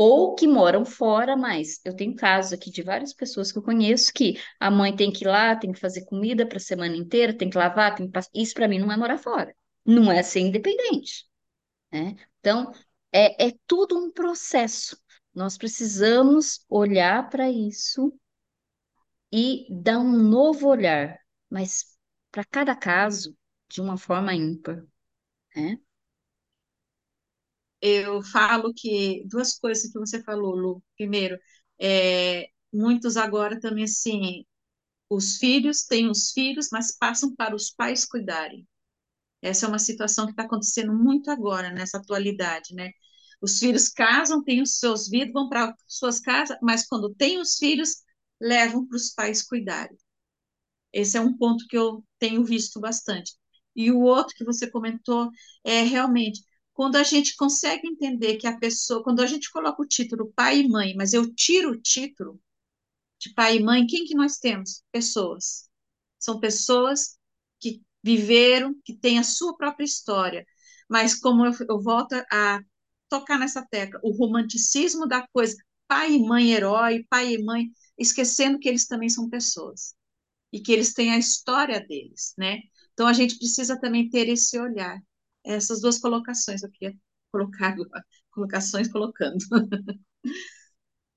ou 0.00 0.36
que 0.36 0.46
moram 0.46 0.84
fora, 0.84 1.36
mas 1.36 1.80
eu 1.84 1.92
tenho 1.92 2.14
casos 2.14 2.52
aqui 2.52 2.70
de 2.70 2.84
várias 2.84 3.12
pessoas 3.12 3.50
que 3.50 3.58
eu 3.58 3.62
conheço 3.64 4.12
que 4.14 4.40
a 4.60 4.70
mãe 4.70 4.94
tem 4.94 5.10
que 5.10 5.24
ir 5.24 5.26
lá, 5.26 5.56
tem 5.56 5.72
que 5.72 5.80
fazer 5.80 6.04
comida 6.04 6.46
para 6.46 6.58
a 6.58 6.60
semana 6.60 6.96
inteira, 6.96 7.36
tem 7.36 7.50
que 7.50 7.58
lavar, 7.58 7.96
tem 7.96 8.06
que 8.06 8.12
passar. 8.12 8.30
Isso 8.32 8.54
para 8.54 8.68
mim 8.68 8.78
não 8.78 8.92
é 8.92 8.96
morar 8.96 9.18
fora, 9.18 9.52
não 9.84 10.08
é 10.12 10.22
ser 10.22 10.38
independente. 10.38 11.26
Né? 11.90 12.14
Então, 12.38 12.70
é, 13.10 13.48
é 13.48 13.54
tudo 13.66 13.98
um 13.98 14.12
processo. 14.12 14.96
Nós 15.34 15.58
precisamos 15.58 16.64
olhar 16.68 17.28
para 17.28 17.50
isso 17.50 18.16
e 19.32 19.66
dar 19.68 19.98
um 19.98 20.12
novo 20.12 20.68
olhar, 20.68 21.18
mas 21.50 21.98
para 22.30 22.44
cada 22.44 22.76
caso, 22.76 23.36
de 23.68 23.80
uma 23.80 23.98
forma 23.98 24.32
ímpar. 24.32 24.80
Né? 25.56 25.76
Eu 27.80 28.22
falo 28.22 28.72
que 28.74 29.24
duas 29.26 29.58
coisas 29.58 29.90
que 29.92 29.98
você 29.98 30.22
falou, 30.22 30.54
Lu. 30.56 30.82
Primeiro, 30.96 31.38
é, 31.80 32.48
muitos 32.72 33.16
agora 33.16 33.60
também 33.60 33.84
assim, 33.84 34.44
os 35.10 35.38
filhos 35.38 35.84
têm 35.84 36.10
os 36.10 36.32
filhos, 36.32 36.68
mas 36.72 36.96
passam 36.96 37.34
para 37.36 37.54
os 37.56 37.70
pais 37.70 38.04
cuidarem. 38.06 38.66
Essa 39.42 39.66
é 39.66 39.68
uma 39.68 39.78
situação 39.78 40.26
que 40.26 40.32
está 40.32 40.44
acontecendo 40.44 40.94
muito 40.94 41.30
agora, 41.30 41.70
nessa 41.72 41.98
atualidade, 41.98 42.74
né? 42.74 42.90
Os 43.40 43.58
filhos 43.58 43.88
casam, 43.88 44.42
têm 44.42 44.62
os 44.62 44.78
seus 44.78 45.08
filhos, 45.08 45.32
vão 45.32 45.48
para 45.48 45.74
suas 45.86 46.20
casas, 46.20 46.56
mas 46.62 46.86
quando 46.86 47.14
têm 47.14 47.38
os 47.40 47.56
filhos, 47.58 48.02
levam 48.40 48.86
para 48.86 48.96
os 48.96 49.12
pais 49.14 49.42
cuidarem. 49.42 49.96
Esse 50.92 51.16
é 51.16 51.20
um 51.20 51.36
ponto 51.36 51.66
que 51.68 51.76
eu 51.76 52.04
tenho 52.18 52.44
visto 52.44 52.80
bastante. 52.80 53.34
E 53.74 53.90
o 53.92 54.00
outro 54.00 54.34
que 54.36 54.44
você 54.44 54.70
comentou 54.70 55.30
é 55.64 55.82
realmente 55.82 56.42
quando 56.78 56.94
a 56.94 57.02
gente 57.02 57.34
consegue 57.34 57.88
entender 57.88 58.36
que 58.36 58.46
a 58.46 58.56
pessoa, 58.56 59.02
quando 59.02 59.18
a 59.18 59.26
gente 59.26 59.50
coloca 59.50 59.82
o 59.82 59.84
título 59.84 60.32
pai 60.32 60.60
e 60.60 60.68
mãe, 60.68 60.94
mas 60.94 61.12
eu 61.12 61.28
tiro 61.34 61.72
o 61.72 61.82
título 61.82 62.40
de 63.18 63.34
pai 63.34 63.56
e 63.56 63.64
mãe, 63.64 63.84
quem 63.84 64.04
que 64.04 64.14
nós 64.14 64.38
temos? 64.38 64.84
Pessoas. 64.92 65.68
São 66.20 66.38
pessoas 66.38 67.18
que 67.58 67.82
viveram, 68.00 68.76
que 68.84 68.94
têm 68.94 69.18
a 69.18 69.24
sua 69.24 69.56
própria 69.56 69.84
história. 69.84 70.46
Mas 70.88 71.16
como 71.16 71.44
eu, 71.44 71.52
eu 71.68 71.82
volto 71.82 72.14
a 72.30 72.60
tocar 73.08 73.40
nessa 73.40 73.66
tecla, 73.66 73.98
o 74.04 74.12
romanticismo 74.12 75.04
da 75.04 75.26
coisa, 75.32 75.56
pai 75.88 76.12
e 76.14 76.24
mãe 76.24 76.52
herói, 76.52 77.04
pai 77.10 77.34
e 77.34 77.42
mãe, 77.42 77.72
esquecendo 77.98 78.56
que 78.56 78.68
eles 78.68 78.86
também 78.86 79.08
são 79.08 79.28
pessoas 79.28 79.96
e 80.52 80.60
que 80.60 80.72
eles 80.72 80.94
têm 80.94 81.10
a 81.10 81.18
história 81.18 81.80
deles, 81.84 82.34
né? 82.38 82.60
Então 82.92 83.08
a 83.08 83.12
gente 83.12 83.36
precisa 83.36 83.80
também 83.80 84.08
ter 84.08 84.28
esse 84.28 84.56
olhar 84.60 85.02
essas 85.54 85.80
duas 85.80 85.98
colocações 85.98 86.62
eu 86.62 86.70
queria 86.70 86.96
colocar, 87.32 87.74
colocações 88.30 88.90
colocando. 88.90 89.38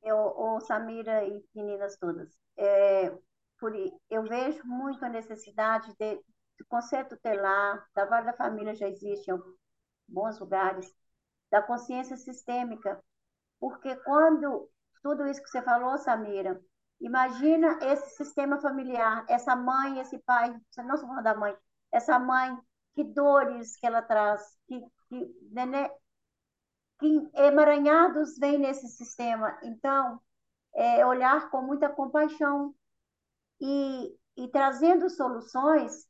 Eu, 0.03 0.17
ô, 0.17 0.59
Samira 0.61 1.23
e 1.27 1.45
meninas 1.53 1.95
todas, 1.97 2.35
é, 2.57 3.15
por, 3.59 3.71
eu 4.09 4.23
vejo 4.23 4.59
muito 4.65 5.05
a 5.05 5.09
necessidade 5.09 5.93
de, 5.99 6.15
de 6.15 6.63
conserto 6.67 7.15
telar, 7.17 7.85
da 7.93 8.05
vara 8.05 8.25
da 8.25 8.33
família 8.33 8.73
já 8.73 8.87
existe 8.87 9.29
em 9.29 9.39
bons 10.07 10.39
lugares, 10.39 10.91
da 11.51 11.61
consciência 11.61 12.17
sistêmica, 12.17 12.99
porque 13.59 13.95
quando 13.97 14.67
tudo 15.03 15.27
isso 15.27 15.41
que 15.43 15.49
você 15.49 15.61
falou, 15.61 15.97
Samira, 15.99 16.59
imagina 16.99 17.77
esse 17.83 18.15
sistema 18.15 18.59
familiar, 18.59 19.23
essa 19.29 19.55
mãe, 19.55 19.99
esse 19.99 20.17
pai, 20.19 20.51
não 20.77 20.97
falando 20.97 21.23
da 21.23 21.35
mãe, 21.35 21.55
essa 21.91 22.17
mãe, 22.17 22.57
que 22.95 23.03
dores 23.03 23.77
que 23.77 23.87
ela 23.87 24.01
traz, 24.01 24.41
que, 24.67 24.79
que, 25.09 25.35
né, 25.51 25.89
que 26.99 27.29
emaranhados 27.33 28.37
vem 28.37 28.57
nesse 28.57 28.87
sistema. 28.87 29.57
Então, 29.63 30.19
é 30.75 31.05
olhar 31.05 31.49
com 31.51 31.61
muita 31.61 31.89
compaixão 31.89 32.75
e, 33.61 34.15
e 34.37 34.47
trazendo 34.49 35.09
soluções 35.09 36.07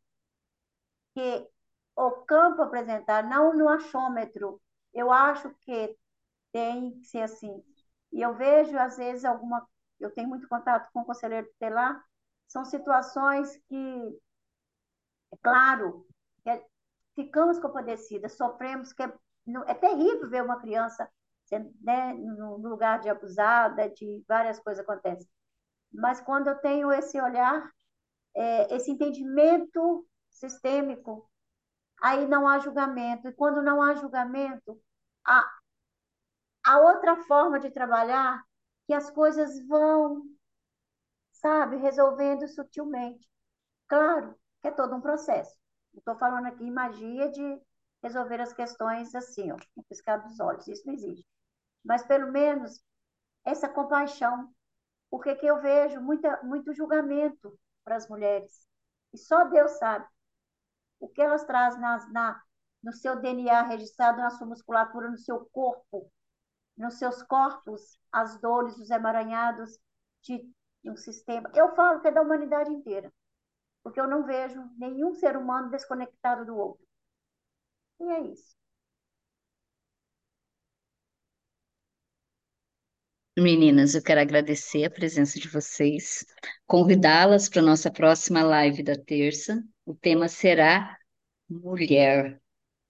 que 1.14 1.48
o 1.96 2.12
campo 2.26 2.62
apresentar, 2.62 3.24
não 3.24 3.54
no 3.56 3.68
achômetro. 3.70 4.62
Eu 4.94 5.12
acho 5.12 5.50
que 5.62 5.98
tem 6.52 6.94
que 7.00 7.06
ser 7.06 7.24
assim. 7.24 7.64
E 8.12 8.22
eu 8.22 8.36
vejo, 8.36 8.78
às 8.78 8.98
vezes, 8.98 9.26
alguma. 9.26 9.68
Eu 10.00 10.12
tenho 10.12 10.30
muito 10.30 10.48
contato 10.48 10.90
com 10.94 11.02
o 11.02 11.06
conselheiro 11.06 11.48
tutelar, 11.54 12.04
são 12.48 12.66
situações 12.66 13.56
que, 13.70 14.20
é 15.34 15.38
claro, 15.42 16.06
ficamos 17.16 17.60
compadecidas, 17.60 18.38
sofremos, 18.38 18.94
que 18.94 19.04
é, 19.04 19.14
é 19.68 19.74
terrível 19.74 20.30
ver 20.30 20.44
uma 20.44 20.60
criança 20.60 21.10
né, 21.82 22.14
no 22.14 22.58
lugar 22.58 23.00
de 23.00 23.10
abusada, 23.10 23.90
de 23.90 24.24
várias 24.28 24.60
coisas 24.60 24.84
acontecem. 24.84 25.28
Mas 25.92 26.22
quando 26.22 26.48
eu 26.48 26.56
tenho 26.60 26.92
esse 26.92 27.20
olhar, 27.20 27.70
é, 28.34 28.74
esse 28.76 28.92
entendimento 28.92 30.08
sistêmico, 30.30 31.30
aí 32.02 32.28
não 32.28 32.48
há 32.48 32.60
julgamento. 32.60 33.28
E 33.28 33.34
quando 33.34 33.62
não 33.62 33.82
há 33.82 33.96
julgamento, 33.96 34.82
há, 35.26 35.46
há 36.66 36.80
outra 36.80 37.18
forma 37.24 37.60
de 37.60 37.70
trabalhar 37.70 38.42
que 38.88 38.94
as 38.94 39.12
coisas 39.12 39.66
vão, 39.68 40.24
sabe, 41.32 41.78
resolvendo 41.78 42.48
sutilmente. 42.48 43.30
Claro 43.88 44.36
que 44.62 44.70
é 44.70 44.72
todo 44.72 44.96
um 44.96 45.02
processo. 45.02 45.61
Estou 45.94 46.16
falando 46.18 46.48
aqui 46.48 46.70
magia 46.70 47.30
de 47.30 47.62
resolver 48.02 48.42
as 48.42 48.54
questões 48.54 49.14
assim, 49.14 49.52
ó, 49.52 49.58
no 49.76 49.84
piscar 49.84 50.18
dos 50.18 50.40
olhos. 50.40 50.68
Isso 50.68 50.86
não 50.86 50.94
existe. 50.94 51.26
Mas 51.84 52.04
pelo 52.04 52.32
menos 52.32 52.82
essa 53.46 53.68
compaixão, 53.68 54.54
porque 55.10 55.36
que 55.36 55.46
eu 55.46 55.62
vejo 55.62 56.00
muita, 56.02 56.42
muito 56.44 56.74
julgamento 56.74 57.58
para 57.84 57.96
as 57.96 58.08
mulheres. 58.08 58.68
E 59.14 59.18
só 59.18 59.46
Deus 59.46 59.72
sabe 59.74 60.08
o 61.00 61.08
que 61.08 61.22
elas 61.22 61.44
trazem 61.44 61.82
na, 61.82 62.10
na, 62.10 62.42
no 62.84 62.94
seu 62.94 63.20
DNA 63.20 63.64
registrado 63.64 64.20
na 64.20 64.30
sua 64.30 64.48
musculatura, 64.48 65.10
no 65.10 65.18
seu 65.18 65.46
corpo, 65.52 66.12
nos 66.78 66.98
seus 66.98 67.22
corpos, 67.24 68.00
as 68.12 68.40
dores, 68.40 68.78
os 68.78 68.90
emaranhados 68.90 69.78
de, 70.22 70.38
de 70.84 70.90
um 70.90 70.96
sistema. 70.96 71.52
Eu 71.54 71.76
falo 71.76 72.00
que 72.00 72.08
é 72.08 72.12
da 72.12 72.22
humanidade 72.22 72.72
inteira, 72.72 73.12
porque 73.84 74.00
eu 74.00 74.08
não 74.08 74.26
vejo 74.26 74.62
nenhum 74.78 75.14
ser 75.14 75.38
humano 75.38 75.70
desconectado 75.70 76.46
do 76.46 76.56
outro. 76.58 76.86
E 78.00 78.04
é 78.04 78.20
isso. 78.34 78.56
Meninas, 83.38 83.96
eu 83.96 84.04
quero 84.04 84.20
agradecer 84.22 84.84
a 84.86 84.92
presença 84.92 85.40
de 85.40 85.48
vocês, 85.48 86.26
convidá-las 86.68 87.48
para 87.50 87.62
a 87.62 87.66
nossa 87.66 87.90
próxima 87.92 88.44
live 88.44 88.84
da 88.84 88.96
terça. 88.96 89.64
O 89.86 89.96
tema 89.96 90.28
será 90.28 90.98
mulher, 91.50 92.42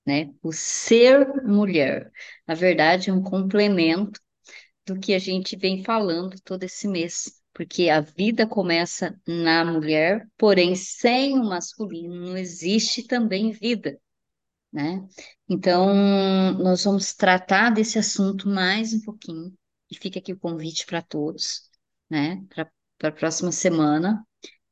né? 0.05 0.33
O 0.43 0.53
ser 0.53 1.27
mulher. 1.43 2.11
Na 2.47 2.55
verdade, 2.55 3.09
é 3.09 3.13
um 3.13 3.23
complemento 3.23 4.21
do 4.85 4.99
que 4.99 5.13
a 5.13 5.19
gente 5.19 5.57
vem 5.57 5.83
falando 5.83 6.35
todo 6.43 6.63
esse 6.63 6.87
mês, 6.87 7.40
porque 7.53 7.89
a 7.89 8.01
vida 8.01 8.47
começa 8.47 9.19
na 9.27 9.65
mulher, 9.65 10.27
porém, 10.37 10.75
sem 10.75 11.37
o 11.39 11.43
masculino 11.43 12.15
não 12.15 12.37
existe 12.37 13.03
também 13.03 13.51
vida, 13.51 13.99
né? 14.71 15.05
Então, 15.49 15.93
nós 16.55 16.83
vamos 16.85 17.13
tratar 17.13 17.71
desse 17.71 17.99
assunto 17.99 18.47
mais 18.47 18.93
um 18.93 19.01
pouquinho 19.01 19.53
e 19.89 19.97
fica 19.97 20.19
aqui 20.19 20.33
o 20.33 20.39
convite 20.39 20.85
para 20.85 21.01
todos, 21.01 21.69
né, 22.09 22.43
para 22.49 22.69
a 23.09 23.11
próxima 23.11 23.51
semana. 23.51 24.25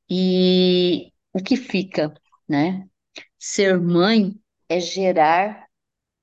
E 0.10 1.12
o 1.34 1.44
que 1.44 1.58
fica, 1.58 2.14
né? 2.48 2.88
Ser 3.38 3.80
mãe 3.80 4.40
é 4.70 4.80
gerar 4.80 5.68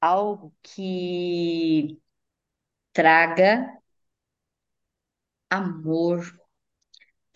algo 0.01 0.55
que 0.63 1.99
traga 2.93 3.77
amor, 5.51 6.25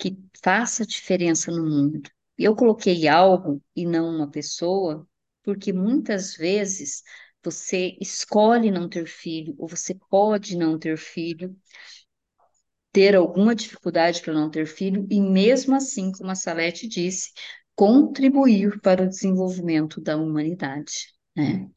que 0.01 0.19
faça 0.43 0.87
diferença 0.87 1.53
no 1.53 1.63
mundo. 1.63 2.11
Eu 2.39 2.57
coloquei 2.57 3.07
algo 3.07 3.63
e 3.77 3.87
não 3.87 4.09
uma 4.09 4.31
pessoa, 4.31 5.07
porque 5.43 5.73
muitas 5.73 6.35
vezes 6.35 7.03
você 7.45 7.97
escolhe 8.01 8.71
não 8.71 8.89
ter 8.89 9.07
filho, 9.07 9.55
ou 9.59 9.69
você 9.69 9.95
pode 10.09 10.57
não 10.57 10.79
ter 10.79 10.97
filho, 10.97 11.55
ter 12.93 13.15
alguma 13.15 13.55
dificuldade 13.55 14.23
para 14.23 14.33
não 14.33 14.51
ter 14.51 14.67
filho, 14.67 15.07
e 15.11 15.21
mesmo 15.21 15.77
assim, 15.77 16.11
como 16.13 16.31
a 16.31 16.35
Salete 16.35 16.89
disse, 16.89 17.31
contribuir 17.75 18.81
para 18.81 19.05
o 19.05 19.09
desenvolvimento 19.09 20.01
da 20.01 20.17
humanidade. 20.17 21.13
Né? 21.37 21.69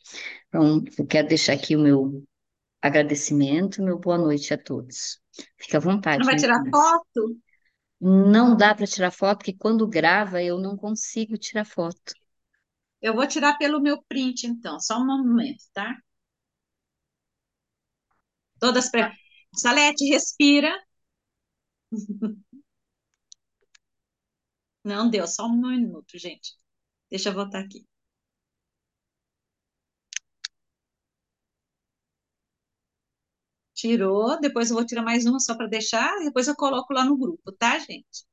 Então, 0.47 0.81
eu 0.97 1.05
quero 1.05 1.27
deixar 1.27 1.53
aqui 1.53 1.75
o 1.75 1.79
meu 1.81 2.23
agradecimento, 2.81 3.83
meu 3.83 3.99
boa 3.99 4.17
noite 4.17 4.53
a 4.53 4.57
todos. 4.57 5.19
Fique 5.57 5.75
à 5.75 5.79
vontade. 5.79 6.19
Não 6.19 6.25
vai 6.25 6.35
tirar 6.35 6.61
foto? 6.69 7.37
Não 7.99 8.55
dá 8.55 8.75
para 8.75 8.85
tirar 8.85 9.09
foto, 9.09 9.39
porque 9.39 9.53
quando 9.57 9.87
grava 9.87 10.43
eu 10.43 10.59
não 10.59 10.77
consigo 10.77 11.35
tirar 11.39 11.65
foto. 11.65 12.13
Eu 12.99 13.13
vou 13.13 13.27
tirar 13.27 13.55
pelo 13.59 13.79
meu 13.79 14.01
print, 14.01 14.47
então, 14.47 14.79
só 14.79 14.97
um 14.97 15.05
momento, 15.05 15.63
tá? 15.73 15.95
Todas 18.59 18.89
para. 18.89 19.13
Salete, 19.55 20.05
respira. 20.09 20.71
Não 24.83 25.09
deu, 25.09 25.27
só 25.27 25.45
um 25.47 25.59
minuto, 25.59 26.17
gente. 26.17 26.53
Deixa 27.09 27.29
eu 27.29 27.33
voltar 27.33 27.59
aqui. 27.61 27.85
Tirou, 33.83 34.39
depois 34.39 34.69
eu 34.69 34.77
vou 34.77 34.85
tirar 34.85 35.01
mais 35.03 35.25
uma 35.25 35.41
só 35.41 35.57
para 35.57 35.67
deixar, 35.67 36.17
depois 36.19 36.47
eu 36.47 36.55
coloco 36.55 36.93
lá 36.93 37.03
no 37.03 37.17
grupo, 37.17 37.51
tá, 37.51 37.77
gente? 37.79 38.25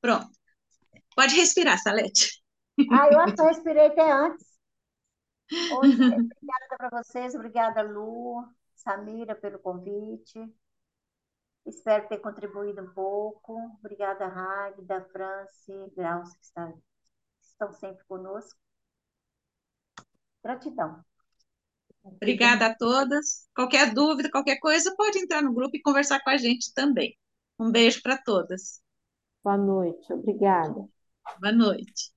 Pronto. 0.00 0.28
Pode 1.14 1.36
respirar, 1.36 1.78
Salete. 1.78 2.42
Ah, 2.90 3.06
eu 3.12 3.20
acho 3.20 3.36
que 3.36 3.40
eu 3.40 3.44
respirei 3.44 3.86
até 3.86 4.10
antes. 4.10 4.58
Hoje, 5.78 5.94
obrigada 5.94 6.76
para 6.76 6.90
vocês, 6.90 7.36
obrigada, 7.36 7.82
Lu, 7.82 8.44
Samira, 8.74 9.36
pelo 9.36 9.60
convite. 9.60 10.52
Espero 11.64 12.08
ter 12.08 12.18
contribuído 12.18 12.82
um 12.82 12.92
pouco. 12.92 13.78
Obrigada, 13.78 14.26
Ragda, 14.26 15.08
France, 15.12 15.72
Graus, 15.94 16.34
que 16.34 16.42
está, 16.42 16.72
estão 17.40 17.72
sempre 17.74 18.04
conosco. 18.06 18.58
Gratidão. 20.42 21.04
Obrigada 22.04 22.66
a 22.66 22.74
todas. 22.76 23.48
Qualquer 23.54 23.92
dúvida, 23.92 24.30
qualquer 24.30 24.58
coisa, 24.58 24.94
pode 24.96 25.18
entrar 25.18 25.42
no 25.42 25.52
grupo 25.52 25.76
e 25.76 25.82
conversar 25.82 26.20
com 26.22 26.30
a 26.30 26.36
gente 26.36 26.72
também. 26.74 27.16
Um 27.58 27.70
beijo 27.70 28.02
para 28.02 28.16
todas. 28.18 28.80
Boa 29.42 29.56
noite, 29.56 30.12
obrigada. 30.12 30.88
Boa 31.40 31.52
noite. 31.52 32.12